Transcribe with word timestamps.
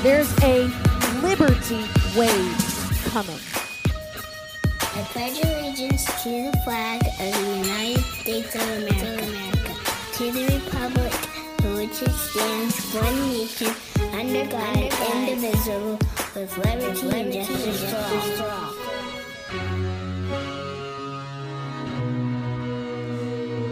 There's 0.00 0.32
a 0.44 0.70
liberty 1.22 1.84
wave 2.16 3.02
coming. 3.06 3.40
I 4.80 5.02
pledge 5.10 5.44
allegiance 5.44 6.04
to 6.22 6.52
the 6.52 6.56
flag 6.64 7.02
of 7.04 7.34
the 7.34 7.56
United 7.66 8.04
States 8.04 8.54
of 8.54 8.62
America, 8.62 9.74
to 10.12 10.30
the 10.30 10.44
republic 10.54 11.12
for 11.60 11.74
which 11.74 12.00
it 12.00 12.12
stands, 12.12 12.94
one 12.94 13.28
nation, 13.32 13.74
under 14.12 14.46
God, 14.46 14.76
indivisible, 14.76 15.98
with 16.36 16.56
liberty 16.58 17.18
and 17.18 17.32
justice 17.32 18.38
for 18.38 18.46
all. 18.46 18.74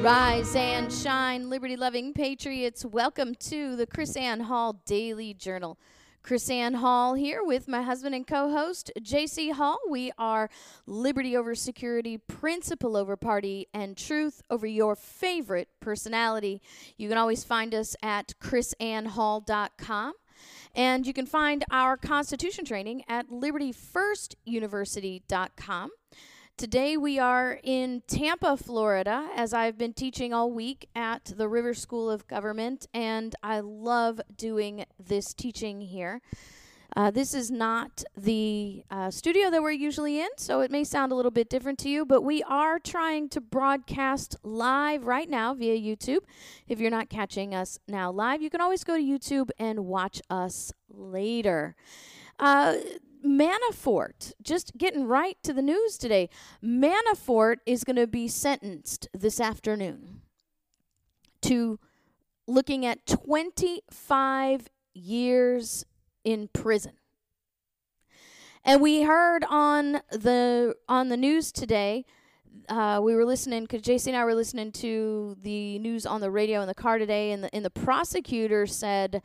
Rise 0.02 0.56
and 0.56 0.92
shine, 0.92 1.48
liberty 1.48 1.76
loving 1.76 2.12
patriots. 2.12 2.84
Welcome 2.84 3.36
to 3.36 3.76
the 3.76 3.86
KrisAnne 3.86 4.42
Hall 4.42 4.82
Daily 4.86 5.32
Journal. 5.32 5.78
KrisAnne 6.26 6.76
Hall 6.76 7.14
here 7.14 7.42
with 7.44 7.68
my 7.68 7.82
husband 7.82 8.12
and 8.12 8.26
co 8.26 8.50
host, 8.50 8.90
JC 8.98 9.52
Hall. 9.52 9.78
We 9.88 10.10
are 10.18 10.50
liberty 10.84 11.36
over 11.36 11.54
security, 11.54 12.18
principle 12.18 12.96
over 12.96 13.16
party, 13.16 13.68
and 13.72 13.96
truth 13.96 14.42
over 14.50 14.66
your 14.66 14.96
favorite 14.96 15.68
personality. 15.78 16.60
You 16.96 17.08
can 17.08 17.16
always 17.16 17.44
find 17.44 17.72
us 17.72 17.94
at 18.02 18.34
krisannehall.com. 18.42 20.14
And 20.74 21.06
you 21.06 21.12
can 21.12 21.26
find 21.26 21.64
our 21.70 21.96
Constitution 21.96 22.64
training 22.64 23.04
at 23.08 23.30
libertyfirstuniversity.com. 23.30 25.90
Today 26.56 26.96
we 26.96 27.18
are 27.18 27.60
in 27.62 28.02
Tampa, 28.06 28.56
Florida, 28.56 29.28
as 29.36 29.52
I've 29.52 29.76
been 29.76 29.92
teaching 29.92 30.32
all 30.32 30.50
week 30.50 30.88
at 30.96 31.34
the 31.36 31.50
River 31.50 31.74
School 31.74 32.10
of 32.10 32.26
Government, 32.28 32.86
and 32.94 33.34
I 33.42 33.60
love 33.60 34.22
doing 34.34 34.86
this 34.98 35.34
teaching 35.34 35.82
here. 35.82 36.22
Uh, 36.96 37.10
this 37.10 37.34
is 37.34 37.50
not 37.50 38.02
the 38.16 38.82
uh, 38.90 39.10
studio 39.10 39.50
that 39.50 39.62
we're 39.62 39.70
usually 39.70 40.18
in, 40.18 40.30
so 40.38 40.62
it 40.62 40.70
may 40.70 40.82
sound 40.82 41.12
a 41.12 41.14
little 41.14 41.30
bit 41.30 41.50
different 41.50 41.78
to 41.80 41.90
you, 41.90 42.06
but 42.06 42.22
we 42.22 42.42
are 42.44 42.78
trying 42.78 43.28
to 43.28 43.40
broadcast 43.42 44.34
live 44.42 45.04
right 45.04 45.28
now 45.28 45.52
via 45.52 45.78
YouTube. 45.78 46.20
If 46.68 46.80
you're 46.80 46.90
not 46.90 47.10
catching 47.10 47.54
us 47.54 47.78
now 47.86 48.10
live, 48.10 48.40
you 48.40 48.48
can 48.48 48.62
always 48.62 48.82
go 48.82 48.96
to 48.96 49.02
YouTube 49.02 49.50
and 49.58 49.80
watch 49.80 50.22
us 50.30 50.72
later. 50.88 51.76
Uh, 52.38 52.76
Manafort, 53.26 54.32
just 54.42 54.76
getting 54.78 55.06
right 55.06 55.36
to 55.42 55.52
the 55.52 55.62
news 55.62 55.98
today. 55.98 56.30
Manafort 56.62 57.56
is 57.66 57.84
going 57.84 57.96
to 57.96 58.06
be 58.06 58.28
sentenced 58.28 59.08
this 59.12 59.40
afternoon 59.40 60.22
to 61.42 61.78
looking 62.46 62.86
at 62.86 63.06
25 63.06 64.68
years 64.94 65.84
in 66.24 66.48
prison. 66.52 66.92
And 68.64 68.80
we 68.80 69.02
heard 69.02 69.44
on 69.48 70.00
the 70.10 70.74
on 70.88 71.08
the 71.08 71.16
news 71.16 71.52
today, 71.52 72.04
uh, 72.68 73.00
we 73.00 73.14
were 73.14 73.24
listening 73.24 73.62
because 73.62 73.82
JC 73.82 74.08
and 74.08 74.16
I 74.16 74.24
were 74.24 74.34
listening 74.34 74.72
to 74.72 75.36
the 75.40 75.78
news 75.78 76.04
on 76.04 76.20
the 76.20 76.32
radio 76.32 76.62
in 76.62 76.66
the 76.66 76.74
car 76.74 76.98
today, 76.98 77.30
and 77.30 77.44
the 77.44 77.54
and 77.54 77.64
the 77.64 77.70
prosecutor 77.70 78.66
said 78.66 79.22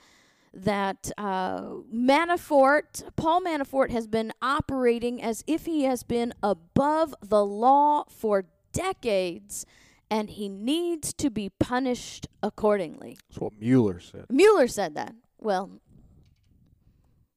that 0.54 1.12
uh, 1.18 1.62
Manafort, 1.94 3.04
Paul 3.16 3.42
Manafort, 3.42 3.92
has 3.92 4.08
been 4.08 4.34
operating 4.42 5.22
as 5.22 5.44
if 5.48 5.66
he 5.66 5.84
has 5.84 6.04
been 6.04 6.34
above 6.44 7.16
the 7.22 7.46
law 7.46 8.04
for 8.10 8.46
decades, 8.74 9.66
and 10.10 10.30
he 10.32 10.50
needs 10.50 11.14
to 11.14 11.30
be 11.30 11.50
punished 11.50 12.28
accordingly. 12.44 13.18
That's 13.30 13.40
what 13.40 13.54
Mueller 13.60 14.00
said. 14.00 14.26
Mueller 14.30 14.68
said 14.68 14.96
that. 14.96 15.16
Well, 15.40 15.80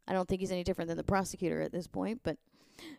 I 0.07 0.13
don't 0.13 0.29
think 0.29 0.41
he's 0.41 0.53
any 0.53 0.65
different 0.65 0.89
than 0.89 0.97
the 0.97 1.05
prosecutor 1.05 1.61
at 1.61 1.73
this 1.73 1.87
point, 1.87 2.21
but 2.25 2.37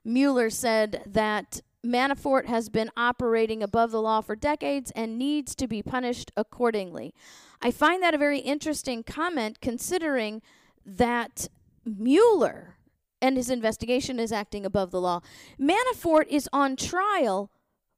Mueller 0.04 0.50
said 0.50 1.04
that 1.08 1.62
Manafort 1.86 2.46
has 2.46 2.70
been 2.70 2.90
operating 2.98 3.62
above 3.62 3.92
the 3.92 4.02
law 4.02 4.22
for 4.22 4.36
decades 4.36 4.92
and 4.96 5.18
needs 5.18 5.56
to 5.56 5.68
be 5.68 5.82
punished 5.82 6.32
accordingly. 6.36 7.14
I 7.62 7.72
find 7.72 8.02
that 8.04 8.14
a 8.14 8.18
very 8.18 8.40
interesting 8.40 9.04
comment 9.04 9.62
considering 9.62 10.42
that 10.86 11.48
Mueller 11.86 12.78
and 13.22 13.38
his 13.38 13.50
investigation 13.50 14.20
is 14.20 14.32
acting 14.32 14.66
above 14.66 14.92
the 14.92 15.02
law. 15.02 15.22
Manafort 15.60 16.28
is 16.28 16.50
on 16.52 16.76
trial 16.76 17.52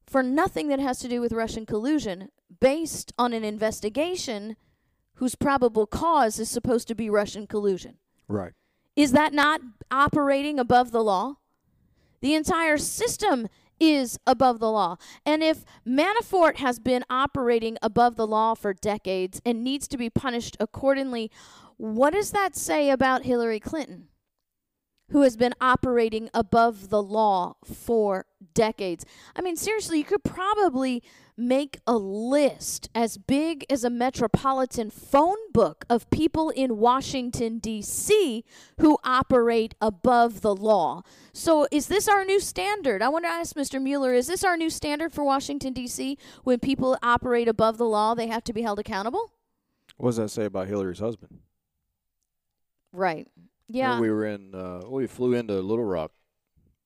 for 0.06 0.22
nothing 0.22 0.68
that 0.68 0.80
has 0.80 0.98
to 1.00 1.08
do 1.08 1.20
with 1.20 1.32
Russian 1.32 1.66
collusion 1.66 2.28
based 2.60 3.12
on 3.18 3.32
an 3.32 3.44
investigation 3.44 4.56
whose 5.14 5.34
probable 5.34 5.86
cause 5.86 6.38
is 6.38 6.48
supposed 6.48 6.88
to 6.88 6.94
be 6.94 7.10
Russian 7.10 7.46
collusion. 7.46 7.96
Right. 8.28 8.52
Is 8.96 9.12
that 9.12 9.32
not 9.32 9.60
operating 9.90 10.58
above 10.58 10.92
the 10.92 11.02
law? 11.02 11.36
The 12.20 12.34
entire 12.34 12.78
system 12.78 13.48
is 13.80 14.18
above 14.26 14.58
the 14.60 14.70
law. 14.70 14.96
And 15.24 15.42
if 15.42 15.64
Manafort 15.86 16.56
has 16.56 16.78
been 16.78 17.04
operating 17.08 17.78
above 17.82 18.16
the 18.16 18.26
law 18.26 18.54
for 18.54 18.74
decades 18.74 19.40
and 19.44 19.62
needs 19.62 19.88
to 19.88 19.96
be 19.96 20.10
punished 20.10 20.56
accordingly, 20.60 21.30
what 21.76 22.12
does 22.12 22.32
that 22.32 22.56
say 22.56 22.90
about 22.90 23.24
Hillary 23.24 23.60
Clinton? 23.60 24.08
Who 25.10 25.22
has 25.22 25.36
been 25.36 25.54
operating 25.60 26.28
above 26.34 26.90
the 26.90 27.02
law 27.02 27.56
for 27.64 28.26
decades. 28.58 29.04
I 29.36 29.40
mean, 29.40 29.54
seriously, 29.54 29.98
you 29.98 30.04
could 30.04 30.24
probably 30.24 31.00
make 31.36 31.78
a 31.86 31.96
list 31.96 32.88
as 32.92 33.16
big 33.16 33.64
as 33.70 33.84
a 33.84 33.90
metropolitan 33.90 34.90
phone 34.90 35.36
book 35.52 35.84
of 35.88 36.10
people 36.10 36.50
in 36.50 36.76
Washington, 36.76 37.58
D.C. 37.58 38.44
who 38.80 38.98
operate 39.04 39.76
above 39.80 40.40
the 40.40 40.54
law. 40.54 41.02
So, 41.32 41.68
is 41.70 41.86
this 41.86 42.08
our 42.08 42.24
new 42.24 42.40
standard? 42.40 43.00
I 43.00 43.08
want 43.08 43.24
to 43.24 43.30
ask 43.30 43.54
Mr. 43.54 43.80
Mueller 43.80 44.12
is 44.12 44.26
this 44.26 44.42
our 44.42 44.56
new 44.56 44.70
standard 44.70 45.12
for 45.12 45.22
Washington, 45.22 45.72
D.C.? 45.72 46.18
When 46.42 46.58
people 46.58 46.98
operate 47.00 47.46
above 47.46 47.78
the 47.78 47.86
law, 47.86 48.14
they 48.14 48.26
have 48.26 48.42
to 48.44 48.52
be 48.52 48.62
held 48.62 48.80
accountable? 48.80 49.30
What 49.98 50.10
does 50.10 50.16
that 50.16 50.30
say 50.30 50.46
about 50.46 50.66
Hillary's 50.66 50.98
husband? 50.98 51.38
Right. 52.92 53.28
Yeah. 53.68 54.00
We 54.00 54.10
were 54.10 54.26
in. 54.26 54.54
Uh, 54.54 54.82
we 54.88 55.06
flew 55.06 55.34
into 55.34 55.54
Little 55.60 55.84
Rock. 55.84 56.12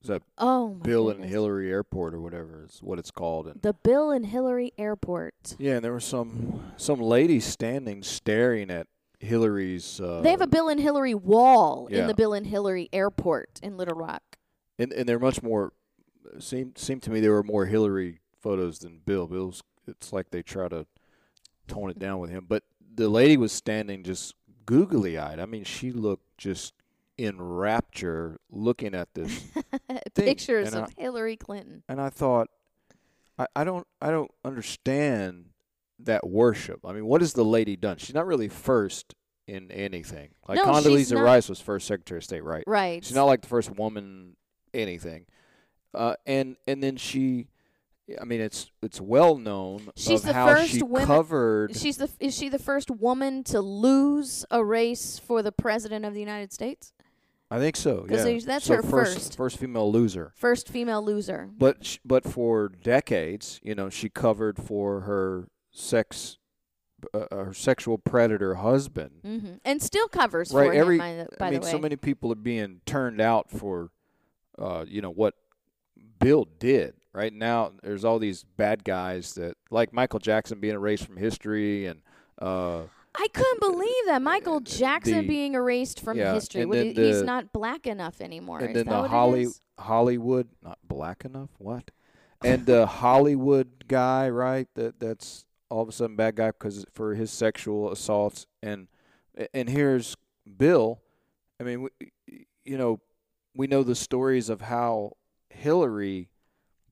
Is 0.03 0.09
that 0.09 0.23
oh, 0.39 0.71
Bill 0.83 1.11
and. 1.11 1.25
Hillary 1.25 1.71
Airport 1.71 2.13
or 2.13 2.21
whatever 2.21 2.65
is 2.69 2.81
what 2.83 2.99
it's 2.99 3.13
called? 3.13 3.47
And 3.47 3.63
The 3.63 3.73
Bill 3.73 4.11
and 4.11 4.27
Hillary 4.27 4.73
Airport. 4.77 5.55
yeah, 5.59 5.75
and 5.77 5.85
there 5.85 5.93
was 5.93 6.05
some 6.05 6.73
some 6.77 7.01
lady 7.01 7.39
standing 7.39 8.03
staring 8.03 8.69
at 8.71 8.89
Hillary's. 9.21 10.01
Uh, 10.01 10.21
They 10.21 10.31
have 10.33 10.41
a 10.41 10.49
Bill 10.49 10.69
and 10.69 10.81
Hillary 10.81 11.15
wall 11.15 11.87
in 11.87 12.09
the 12.09 12.15
Bill 12.15 12.33
and 12.35 12.47
Hillary 12.47 12.89
Airport 12.93 13.61
in 13.63 13.77
Little 13.77 13.95
Rock. 13.95 14.23
and 14.79 14.93
and 14.93 15.09
they're 15.09 15.21
much 15.21 15.43
more. 15.43 15.73
Seemed 16.41 16.79
seemed 16.79 17.03
to 17.05 17.11
me 17.11 17.21
there 17.21 17.33
were 17.33 17.43
more 17.45 17.67
Hillary 17.67 18.19
photos 18.41 18.81
than 18.81 19.03
Bill. 19.05 19.29
Bill's. 19.29 19.63
It's 19.87 20.13
like 20.13 20.31
they 20.31 20.43
try 20.43 20.67
to 20.69 20.87
tone 21.69 21.91
it 21.91 21.99
down 22.01 22.19
with 22.19 22.31
him, 22.31 22.47
but 22.49 22.65
the 22.95 23.09
lady 23.09 23.37
was 23.37 23.53
standing 23.53 24.03
just 24.03 24.35
googly 24.67 25.17
eyed. 25.19 25.39
I 25.39 25.47
mean, 25.47 25.65
she 25.65 25.93
looked 25.93 26.32
just 26.43 26.75
in 27.17 27.41
rapture 27.41 28.39
looking 28.51 28.95
at 28.95 29.13
this 29.15 29.43
Pictures 30.15 30.73
and 30.73 30.85
of 30.85 30.93
Hillary 30.97 31.37
Clinton. 31.37 31.83
and 31.89 32.01
I 32.01 32.11
thought, 32.11 32.49
I, 33.39 33.47
I 33.55 33.65
don't 33.65 33.87
I 34.01 34.11
don't 34.11 34.31
understand 34.45 35.47
that 36.01 36.27
worship. 36.27 36.81
I 36.85 36.93
mean, 36.93 37.07
what 37.07 37.21
has 37.21 37.33
the 37.33 37.45
lady 37.45 37.77
done? 37.77 37.99
She's 37.99 38.15
not 38.15 38.27
really 38.27 38.49
first 38.49 39.15
in 39.47 39.71
anything. 39.71 40.31
Like 40.49 40.57
No, 40.57 40.65
Condoleezza. 40.65 41.23
Rice 41.23 41.49
was 41.49 41.61
first 41.61 41.87
Secretary 41.87 42.19
of 42.19 42.25
State, 42.25 42.43
right? 42.43 42.65
Right. 42.67 43.05
She's 43.05 43.15
not 43.15 43.25
like 43.25 43.43
the 43.43 43.49
first 43.49 43.71
woman 43.71 44.37
anything. 44.75 45.27
Uh, 45.95 46.15
and 46.27 46.57
and 46.67 46.83
then 46.83 46.97
she, 46.97 47.49
I 48.21 48.25
mean, 48.25 48.41
it's 48.41 48.71
it's 48.83 49.01
well 49.01 49.37
known 49.39 49.89
She's 49.97 50.23
the 50.23 50.33
how 50.33 50.47
first 50.55 50.71
she 50.73 50.83
women- 50.83 51.07
covered. 51.07 51.77
She's 51.77 51.97
the 51.97 52.11
is 52.21 52.35
she 52.37 52.49
the 52.49 52.59
first 52.59 52.91
woman 52.91 53.45
to 53.45 53.61
lose 53.61 54.45
a 54.51 54.65
race 54.65 55.19
for 55.19 55.43
the 55.43 55.53
president 55.53 56.05
of 56.05 56.13
the 56.15 56.21
United 56.21 56.53
States? 56.53 56.93
I 57.51 57.59
think 57.59 57.77
so. 57.77 58.07
Yeah, 58.09 58.39
that's 58.47 58.65
So 58.65 58.77
her 58.77 58.83
first, 58.83 59.15
first. 59.15 59.37
first 59.37 59.59
female 59.59 59.91
loser. 59.93 60.33
First 60.37 60.69
female 60.69 61.05
loser. 61.05 61.51
But 61.57 61.85
sh- 61.85 61.99
but 62.05 62.25
for 62.25 62.69
decades, 62.71 63.61
you 63.63 63.75
know, 63.75 63.89
she 63.91 64.09
covered 64.09 64.59
for 64.59 65.03
her 65.03 65.49
sex 65.71 66.39
uh, 67.15 67.27
her 67.31 67.53
sexual 67.53 67.99
predator 67.99 68.55
husband. 68.57 69.11
hmm 69.25 69.55
And 69.65 69.83
still 69.83 70.09
covers 70.09 70.53
right. 70.53 70.69
for 70.69 70.73
Every 70.73 70.95
him. 70.97 71.01
By 71.01 71.15
the, 71.15 71.29
by 71.39 71.47
I 71.49 71.51
mean, 71.51 71.63
so 71.63 71.79
many 71.79 71.97
people 71.97 72.33
are 72.33 72.37
being 72.37 72.81
turned 72.87 73.21
out 73.21 73.51
for, 73.51 73.91
uh, 74.59 74.85
you 74.89 75.03
know, 75.03 75.11
what 75.11 75.35
Bill 76.21 76.47
did. 76.59 76.95
Right 77.15 77.33
now, 77.33 77.73
there's 77.83 78.05
all 78.05 78.19
these 78.19 78.45
bad 78.57 78.85
guys 78.85 79.35
that, 79.35 79.57
like 79.71 79.93
Michael 79.93 80.19
Jackson, 80.19 80.61
being 80.61 80.75
erased 80.75 81.05
from 81.05 81.19
history, 81.19 81.85
and 81.87 82.01
uh, 82.41 82.85
I 83.15 83.29
couldn't 83.35 83.61
believe 83.61 84.07
that 84.07 84.23
Michael 84.23 84.61
Jackson 84.61 85.19
the- 85.19 85.29
being 85.29 85.55
erased 85.55 86.01
from 86.01 86.17
yeah, 86.17 86.33
history. 86.33 86.65
What, 86.65 86.79
then 86.79 86.95
he- 86.95 87.07
he's 87.09 87.23
not 87.23 87.53
black 87.53 87.87
enough 87.87 88.21
anymore. 88.23 88.61
and 88.61 88.71
Is 88.71 88.75
then 88.77 88.87
that 88.87 89.03
the 89.03 89.09
Holly? 89.09 89.47
Hollywood, 89.79 90.49
not 90.63 90.79
black 90.89 91.25
enough. 91.27 91.51
What? 91.59 91.91
And 92.43 92.65
the 92.65 92.87
Hollywood 93.03 93.87
guy, 93.89 94.31
right? 94.31 94.69
That 94.75 94.99
that's 94.99 95.45
all 95.69 95.83
of 95.83 95.89
a 95.91 95.93
sudden 95.93 96.17
bad 96.17 96.37
guy 96.37 96.49
because 96.49 96.87
for 96.95 97.15
his 97.15 97.31
sexual 97.31 97.93
assaults, 97.93 98.47
and 98.63 98.89
and 99.53 99.69
here's 99.69 100.17
Bill. 100.57 101.01
I 101.61 101.65
mean, 101.65 101.83
we, 101.83 102.47
you 102.65 102.79
know, 102.79 103.01
we 103.55 103.67
know 103.67 103.83
the 103.83 103.95
stories 103.95 104.49
of 104.49 104.63
how 104.63 105.13
Hillary 105.51 106.31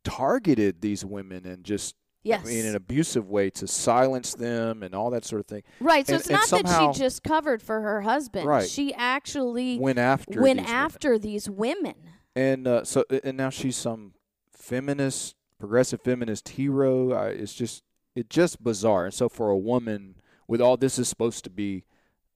targeted 0.04 0.80
these 0.80 1.04
women 1.04 1.46
and 1.46 1.64
just 1.64 1.94
Yes. 2.22 2.42
I 2.44 2.48
mean, 2.50 2.58
in 2.60 2.66
an 2.66 2.76
abusive 2.76 3.30
way 3.30 3.48
to 3.48 3.66
silence 3.66 4.34
them 4.34 4.82
and 4.82 4.94
all 4.94 5.08
that 5.10 5.24
sort 5.24 5.40
of 5.40 5.46
thing. 5.46 5.62
right. 5.80 6.06
So 6.06 6.14
and- 6.14 6.20
it's 6.20 6.28
not 6.30 6.50
that 6.50 6.94
she 6.94 6.98
just 7.00 7.22
covered 7.22 7.62
for 7.62 7.80
her 7.80 8.02
husband. 8.02 8.46
Right. 8.46 8.68
She 8.68 8.92
actually 8.92 9.78
Went 9.78 9.98
after 9.98 10.42
went 10.42 10.58
these 10.58 10.66
women. 10.66 10.78
after 10.80 11.18
these 11.18 11.48
women. 11.48 11.94
and 12.36 12.68
uh, 12.68 12.84
so 12.84 13.04
and 13.24 13.38
now 13.38 13.48
she's 13.48 13.76
some 13.76 14.12
feminist, 14.50 15.34
progressive 15.58 16.02
feminist 16.02 16.50
hero. 16.50 17.12
I, 17.14 17.28
it's 17.28 17.54
just 17.54 17.82
it's 18.14 18.28
just 18.28 18.62
bizarre. 18.62 19.06
And 19.06 19.14
so 19.14 19.28
for 19.30 19.48
a 19.48 19.56
woman, 19.56 20.16
with 20.46 20.60
all 20.60 20.76
this 20.76 20.98
is 20.98 21.08
supposed 21.08 21.42
to 21.44 21.50
be, 21.50 21.84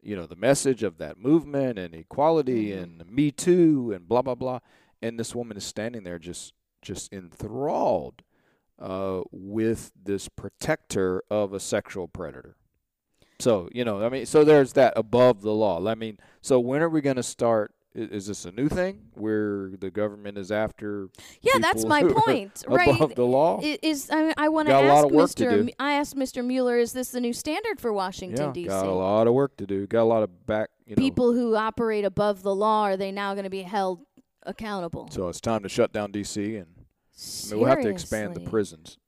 you 0.00 0.16
know, 0.16 0.26
the 0.26 0.36
message 0.36 0.82
of 0.82 0.96
that 0.98 1.18
movement 1.18 1.78
and 1.78 1.94
equality 1.94 2.68
Mhm. 2.70 2.82
and 2.82 3.10
Me 3.10 3.30
Too 3.30 3.92
and 3.94 4.08
blah 4.08 4.22
blah 4.22 4.34
blah, 4.34 4.60
and 5.02 5.20
this 5.20 5.34
woman 5.34 5.58
is 5.58 5.64
standing 5.64 6.04
there 6.04 6.18
just 6.18 6.54
just 6.84 7.12
enthralled 7.12 8.22
uh, 8.78 9.22
with 9.32 9.90
this 10.00 10.28
protector 10.28 11.22
of 11.30 11.52
a 11.52 11.58
sexual 11.60 12.06
predator. 12.06 12.56
So 13.40 13.68
you 13.72 13.84
know, 13.84 14.04
I 14.04 14.08
mean, 14.08 14.26
so 14.26 14.44
there's 14.44 14.74
that 14.74 14.92
above 14.96 15.42
the 15.42 15.52
law. 15.52 15.84
I 15.88 15.94
mean, 15.96 16.18
so 16.40 16.60
when 16.60 16.82
are 16.82 16.88
we 16.88 17.00
going 17.00 17.16
to 17.16 17.22
start? 17.22 17.74
i- 17.96 17.98
Is 17.98 18.26
this 18.28 18.44
a 18.44 18.52
new 18.52 18.68
thing 18.68 19.06
where 19.14 19.70
the 19.78 19.90
government 19.90 20.38
is 20.38 20.52
after? 20.52 21.08
Yeah, 21.42 21.58
that's 21.60 21.84
my 21.84 22.02
point. 22.26 22.62
right. 22.68 22.94
Above 22.94 23.16
the 23.16 23.26
law. 23.26 23.58
I- 23.60 23.78
Is 23.82 24.08
I, 24.12 24.32
I 24.36 24.48
want 24.50 24.68
to 24.68 24.74
ask 24.74 24.94
lot 24.94 25.04
of 25.04 25.10
work 25.12 25.30
to 25.30 25.44
Mr. 25.44 25.70
I 25.80 25.92
asked 25.94 26.14
Mr. 26.16 26.44
Mueller, 26.44 26.78
is 26.78 26.92
this 26.92 27.10
the 27.10 27.20
new 27.20 27.32
standard 27.32 27.80
for 27.80 27.92
Washington 27.92 28.46
yeah, 28.46 28.52
D.C.? 28.52 28.68
got 28.68 28.86
a 28.86 28.92
lot 28.92 29.26
of 29.26 29.34
work 29.34 29.56
to 29.56 29.66
do. 29.66 29.86
Got 29.88 30.02
a 30.02 30.04
lot 30.04 30.22
of 30.22 30.46
back. 30.46 30.70
You 30.86 30.94
know, 30.94 31.00
People 31.02 31.32
who 31.32 31.56
operate 31.56 32.04
above 32.04 32.42
the 32.42 32.54
law 32.54 32.82
are 32.84 32.96
they 32.96 33.10
now 33.10 33.34
going 33.34 33.44
to 33.44 33.50
be 33.50 33.62
held 33.62 34.00
accountable? 34.44 35.08
So 35.10 35.28
it's 35.28 35.40
time 35.40 35.62
to 35.64 35.68
shut 35.68 35.92
down 35.92 36.12
D.C. 36.12 36.56
and 36.56 36.66
I 37.16 37.50
mean, 37.50 37.60
we'll 37.60 37.68
have 37.68 37.82
to 37.82 37.88
expand 37.88 38.34
the 38.34 38.40
prisons. 38.40 38.98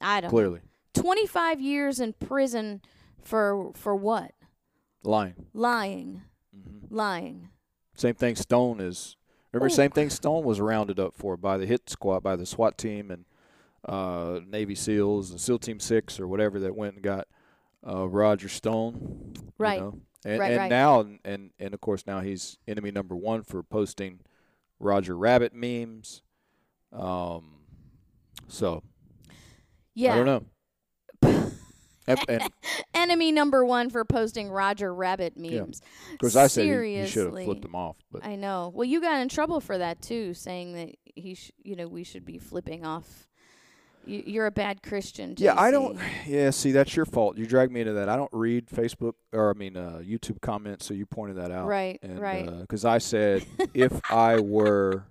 I 0.00 0.20
don't. 0.20 0.28
know. 0.28 0.30
Clearly, 0.30 0.60
25 0.94 1.60
years 1.60 2.00
in 2.00 2.12
prison 2.14 2.80
for 3.22 3.72
for 3.74 3.94
what? 3.94 4.32
lying. 5.02 5.34
Lying. 5.54 6.22
hmm 6.52 6.86
Lying. 6.90 7.48
Same 7.94 8.14
thing. 8.14 8.34
Stone 8.36 8.80
is. 8.80 9.16
Remember, 9.52 9.72
Ooh. 9.72 9.74
same 9.76 9.90
thing. 9.90 10.10
Stone 10.10 10.44
was 10.44 10.60
rounded 10.60 10.98
up 11.00 11.14
for 11.14 11.36
by 11.36 11.56
the 11.56 11.64
hit 11.66 11.88
squad, 11.88 12.20
by 12.22 12.36
the 12.36 12.44
SWAT 12.44 12.76
team 12.76 13.10
and 13.10 13.24
uh, 13.88 14.40
Navy 14.46 14.74
SEALs, 14.74 15.30
and 15.30 15.40
SEAL 15.40 15.60
Team 15.60 15.80
Six 15.80 16.18
or 16.20 16.26
whatever 16.28 16.58
that 16.60 16.74
went 16.76 16.94
and 16.94 17.02
got 17.02 17.28
uh, 17.86 18.06
Roger 18.08 18.48
Stone. 18.48 19.32
you 19.36 19.52
Right. 19.58 19.80
know. 19.80 20.00
And, 20.24 20.40
Right, 20.40 20.50
and 20.50 20.58
right. 20.62 20.70
now, 20.70 21.06
and 21.24 21.50
and 21.58 21.72
of 21.72 21.80
course 21.80 22.04
now 22.06 22.20
he's 22.20 22.58
enemy 22.66 22.90
number 22.90 23.14
one 23.14 23.44
for 23.44 23.62
posting 23.62 24.20
Roger 24.80 25.16
Rabbit 25.16 25.54
memes. 25.54 26.22
Um. 26.96 27.52
So 28.48 28.82
Yeah. 29.94 30.14
I 30.14 30.16
don't 30.16 30.26
know. 30.26 30.44
and, 32.06 32.20
and 32.28 32.42
Enemy 32.94 33.32
number 33.32 33.64
one 33.64 33.90
for 33.90 34.04
posting 34.04 34.50
Roger 34.50 34.94
Rabbit 34.94 35.36
memes. 35.36 35.80
course, 36.18 36.36
I 36.36 36.46
said 36.46 36.64
he, 36.64 37.00
he 37.00 37.06
should 37.06 37.26
have 37.26 37.44
flipped 37.44 37.62
them 37.62 37.74
off, 37.74 37.96
but 38.10 38.24
I 38.24 38.36
know. 38.36 38.70
Well, 38.74 38.84
you 38.84 39.00
got 39.00 39.20
in 39.20 39.28
trouble 39.28 39.60
for 39.60 39.78
that 39.78 40.02
too, 40.02 40.34
saying 40.34 40.74
that 40.74 40.94
he, 41.14 41.34
sh- 41.34 41.52
you 41.62 41.76
know, 41.76 41.88
we 41.88 42.04
should 42.04 42.24
be 42.24 42.38
flipping 42.38 42.84
off. 42.84 43.26
You, 44.04 44.22
you're 44.24 44.46
a 44.46 44.52
bad 44.52 44.82
Christian. 44.82 45.34
Yeah, 45.36 45.60
I 45.60 45.72
don't. 45.72 45.98
Yeah, 46.26 46.50
see, 46.50 46.70
that's 46.70 46.94
your 46.94 47.06
fault. 47.06 47.36
You 47.36 47.46
dragged 47.46 47.72
me 47.72 47.80
into 47.80 47.94
that. 47.94 48.08
I 48.08 48.14
don't 48.14 48.30
read 48.32 48.66
Facebook 48.68 49.14
or 49.32 49.50
I 49.50 49.54
mean 49.54 49.76
uh, 49.76 50.00
YouTube 50.02 50.40
comments, 50.40 50.86
so 50.86 50.94
you 50.94 51.06
pointed 51.06 51.38
that 51.38 51.50
out. 51.50 51.66
Right, 51.66 51.98
and, 52.02 52.20
right. 52.20 52.60
Because 52.60 52.84
I 52.84 52.98
said 52.98 53.44
if 53.74 53.92
I 54.10 54.38
were 54.40 55.04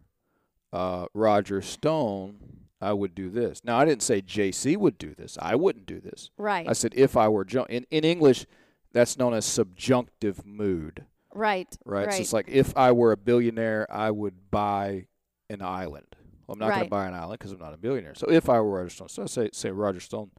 uh, 0.75 1.05
Roger 1.13 1.61
Stone, 1.61 2.37
I 2.81 2.91
would 2.93 3.15
do 3.15 3.29
this. 3.29 3.63
Now 3.63 3.77
I 3.77 3.85
didn't 3.85 4.03
say 4.03 4.21
JC 4.21 4.75
would 4.77 4.97
do 4.97 5.15
this. 5.15 5.37
I 5.41 5.55
wouldn't 5.55 5.85
do 5.85 5.99
this. 6.01 6.29
Right. 6.37 6.67
I 6.67 6.73
said 6.73 6.93
if 6.95 7.15
I 7.15 7.29
were 7.29 7.45
jo- 7.45 7.65
in 7.69 7.85
in 7.89 8.03
English, 8.03 8.45
that's 8.91 9.17
known 9.17 9.33
as 9.33 9.45
subjunctive 9.45 10.45
mood, 10.45 11.05
right. 11.33 11.67
right? 11.85 12.07
Right. 12.07 12.13
So 12.13 12.21
it's 12.21 12.33
like 12.33 12.49
if 12.49 12.75
I 12.77 12.91
were 12.91 13.11
a 13.13 13.17
billionaire, 13.17 13.87
I 13.89 14.11
would 14.11 14.51
buy 14.51 15.07
an 15.49 15.61
island. 15.61 16.07
Well, 16.45 16.53
I'm 16.53 16.59
not 16.59 16.69
going 16.71 16.83
to 16.83 16.89
buy 16.89 17.07
an 17.07 17.13
island 17.13 17.39
because 17.39 17.51
I'm 17.53 17.59
not 17.59 17.73
a 17.73 17.77
billionaire. 17.77 18.13
So 18.15 18.27
if 18.29 18.49
I 18.49 18.59
were 18.59 18.77
Roger 18.77 18.89
Stone, 18.89 19.09
so 19.09 19.23
I 19.23 19.25
say 19.27 19.49
say 19.53 19.71
Roger 19.71 19.99
Stone 20.01 20.31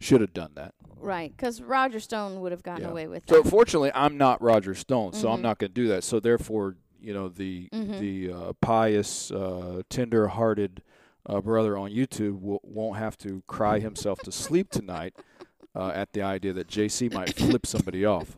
should 0.00 0.20
have 0.20 0.34
done 0.34 0.50
that. 0.54 0.74
Right. 0.98 1.34
Because 1.34 1.62
Roger 1.62 2.00
Stone 2.00 2.40
would 2.40 2.52
have 2.52 2.62
gotten 2.62 2.84
Yeah. 2.84 2.90
away 2.90 3.06
with 3.06 3.22
it. 3.24 3.28
So 3.28 3.42
that. 3.42 3.48
fortunately, 3.50 3.92
I'm 3.94 4.18
not 4.18 4.42
Roger 4.42 4.74
Stone, 4.74 5.12
so 5.12 5.30
I'm 5.30 5.38
Mhm. 5.38 5.42
not 5.42 5.58
going 5.58 5.70
to 5.70 5.74
do 5.74 5.88
that. 5.88 6.04
So 6.04 6.20
therefore, 6.20 6.76
you 7.02 7.12
know, 7.14 7.28
the 7.28 7.68
Mhm. 7.72 7.98
the 8.00 8.32
uh, 8.32 8.52
pious, 8.60 9.30
uh, 9.30 9.82
tender-hearted 9.88 10.82
uh, 11.26 11.40
brother 11.40 11.76
on 11.76 11.90
YouTube 11.90 12.40
will, 12.40 12.60
won't 12.62 12.98
have 12.98 13.16
to 13.18 13.42
cry 13.46 13.78
himself 13.78 14.18
to 14.20 14.32
sleep 14.32 14.70
tonight 14.70 15.14
uh, 15.74 15.88
at 15.94 16.12
the 16.12 16.22
idea 16.22 16.52
that 16.52 16.66
JC 16.66 17.12
might 17.12 17.34
flip 17.36 17.66
somebody 17.66 18.04
off. 18.04 18.36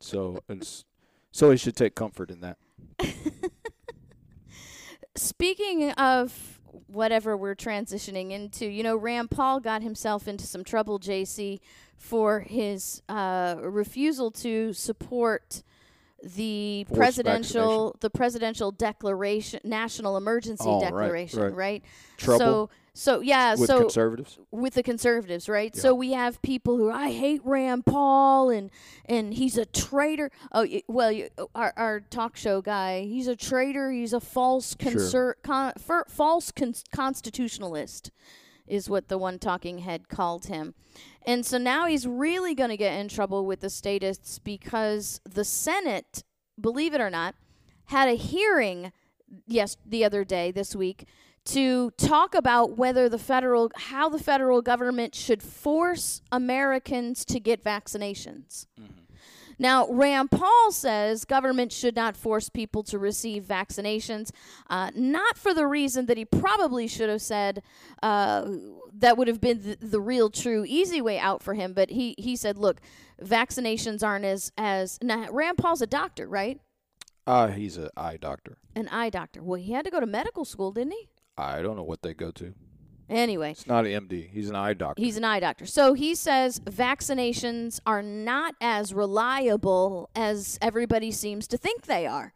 So 0.00 0.38
it's 0.48 0.84
so 1.30 1.50
he 1.50 1.56
should 1.56 1.76
take 1.76 1.94
comfort 1.94 2.30
in 2.30 2.40
that. 2.40 2.58
Speaking 5.14 5.90
of 5.92 6.60
whatever 6.86 7.36
we're 7.36 7.54
transitioning 7.56 8.30
into, 8.30 8.66
you 8.66 8.82
know, 8.82 8.96
Rand 8.96 9.30
Paul 9.30 9.58
got 9.60 9.82
himself 9.82 10.28
into 10.28 10.46
some 10.46 10.62
trouble, 10.64 10.98
JC, 10.98 11.60
for 11.96 12.40
his 12.40 13.02
uh, 13.08 13.56
refusal 13.60 14.30
to 14.32 14.72
support 14.72 15.62
the 16.22 16.84
Forced 16.88 16.98
presidential 16.98 17.96
the 18.00 18.10
presidential 18.10 18.72
declaration 18.72 19.60
national 19.64 20.16
emergency 20.16 20.64
Oh, 20.66 20.74
right, 20.80 20.84
declaration 20.84 21.54
right. 21.54 21.82
so 22.18 22.24
Trouble 22.38 22.70
so 22.94 23.20
yeah 23.20 23.52
with 23.54 23.68
so 23.68 23.80
conservatives. 23.82 24.38
with 24.50 24.74
the 24.74 24.82
conservatives, 24.82 25.48
right? 25.48 25.70
Yeah. 25.72 25.80
So 25.80 25.94
we 25.94 26.12
have 26.14 26.42
people 26.42 26.76
who 26.76 26.90
I 26.90 27.12
hate 27.12 27.40
Rand 27.44 27.86
Paul 27.86 28.50
and 28.50 28.70
and 29.04 29.32
he's 29.34 29.56
a 29.56 29.64
traitor. 29.64 30.32
Oh 30.50 30.66
well, 30.88 31.16
our 31.54 31.72
our 31.76 32.00
talk 32.00 32.36
show 32.36 32.60
guy, 32.60 33.02
he's 33.02 33.28
a 33.28 33.36
traitor. 33.36 33.92
He's 33.92 34.12
a 34.12 34.18
false 34.20 34.74
conser- 34.74 35.34
con- 35.44 35.74
fer- 35.78 36.06
false 36.08 36.50
con- 36.50 36.74
constitutionalist, 36.92 38.10
is 38.68 38.88
what 38.88 39.08
the 39.08 39.18
one 39.18 39.38
talking 39.38 39.78
head 39.78 40.08
called 40.08 40.46
him. 40.46 40.74
And 41.26 41.44
so 41.44 41.58
now 41.58 41.86
he's 41.86 42.06
really 42.06 42.54
going 42.54 42.70
to 42.70 42.76
get 42.76 42.98
in 42.98 43.08
trouble 43.08 43.46
with 43.46 43.60
the 43.60 43.70
statists 43.70 44.38
because 44.38 45.20
the 45.28 45.44
Senate, 45.44 46.24
believe 46.60 46.94
it 46.94 47.00
or 47.00 47.10
not, 47.10 47.34
had 47.86 48.08
a 48.08 48.14
hearing 48.14 48.92
yes 49.46 49.76
the 49.84 50.04
other 50.04 50.24
day 50.24 50.50
this 50.50 50.74
week 50.74 51.06
to 51.44 51.90
talk 51.92 52.34
about 52.34 52.76
whether 52.76 53.08
the 53.08 53.18
federal 53.18 53.70
how 53.74 54.08
the 54.08 54.18
federal 54.18 54.60
government 54.60 55.14
should 55.14 55.42
force 55.42 56.20
Americans 56.30 57.24
to 57.24 57.40
get 57.40 57.64
vaccinations. 57.64 58.66
Mm-hmm. 58.80 59.07
Now, 59.58 59.88
Rand 59.90 60.30
Paul 60.30 60.70
says 60.70 61.24
government 61.24 61.72
should 61.72 61.96
not 61.96 62.16
force 62.16 62.48
people 62.48 62.82
to 62.84 62.98
receive 62.98 63.44
vaccinations, 63.44 64.30
uh, 64.70 64.90
not 64.94 65.36
for 65.36 65.52
the 65.52 65.66
reason 65.66 66.06
that 66.06 66.16
he 66.16 66.24
probably 66.24 66.86
should 66.86 67.08
have 67.08 67.22
said 67.22 67.62
uh, 68.02 68.46
that 68.92 69.16
would 69.16 69.28
have 69.28 69.40
been 69.40 69.62
the, 69.62 69.78
the 69.80 70.00
real, 70.00 70.30
true, 70.30 70.64
easy 70.66 71.00
way 71.00 71.18
out 71.18 71.42
for 71.42 71.54
him. 71.54 71.72
But 71.72 71.90
he, 71.90 72.14
he 72.18 72.36
said, 72.36 72.56
look, 72.56 72.80
vaccinations 73.22 74.02
aren't 74.02 74.24
as 74.24 74.52
as 74.56 74.98
now, 75.02 75.26
Rand 75.30 75.58
Paul's 75.58 75.82
a 75.82 75.86
doctor, 75.86 76.28
right? 76.28 76.60
Ah, 77.26 77.48
he's 77.48 77.76
an 77.76 77.90
eye 77.96 78.16
doctor. 78.16 78.58
An 78.74 78.88
eye 78.88 79.10
doctor. 79.10 79.42
Well, 79.42 79.60
he 79.60 79.72
had 79.72 79.84
to 79.84 79.90
go 79.90 80.00
to 80.00 80.06
medical 80.06 80.44
school, 80.44 80.72
didn't 80.72 80.92
he? 80.92 81.08
I 81.36 81.62
don't 81.62 81.76
know 81.76 81.82
what 81.82 82.02
they 82.02 82.14
go 82.14 82.30
to. 82.32 82.54
Anyway, 83.08 83.52
It's 83.52 83.66
not 83.66 83.86
an 83.86 84.06
MD. 84.06 84.28
He's 84.30 84.50
an 84.50 84.56
eye 84.56 84.74
doctor. 84.74 85.02
He's 85.02 85.16
an 85.16 85.24
eye 85.24 85.40
doctor. 85.40 85.64
So 85.66 85.94
he 85.94 86.14
says 86.14 86.60
vaccinations 86.60 87.80
are 87.86 88.02
not 88.02 88.54
as 88.60 88.92
reliable 88.92 90.10
as 90.14 90.58
everybody 90.60 91.10
seems 91.10 91.46
to 91.48 91.56
think 91.56 91.86
they 91.86 92.06
are. 92.06 92.32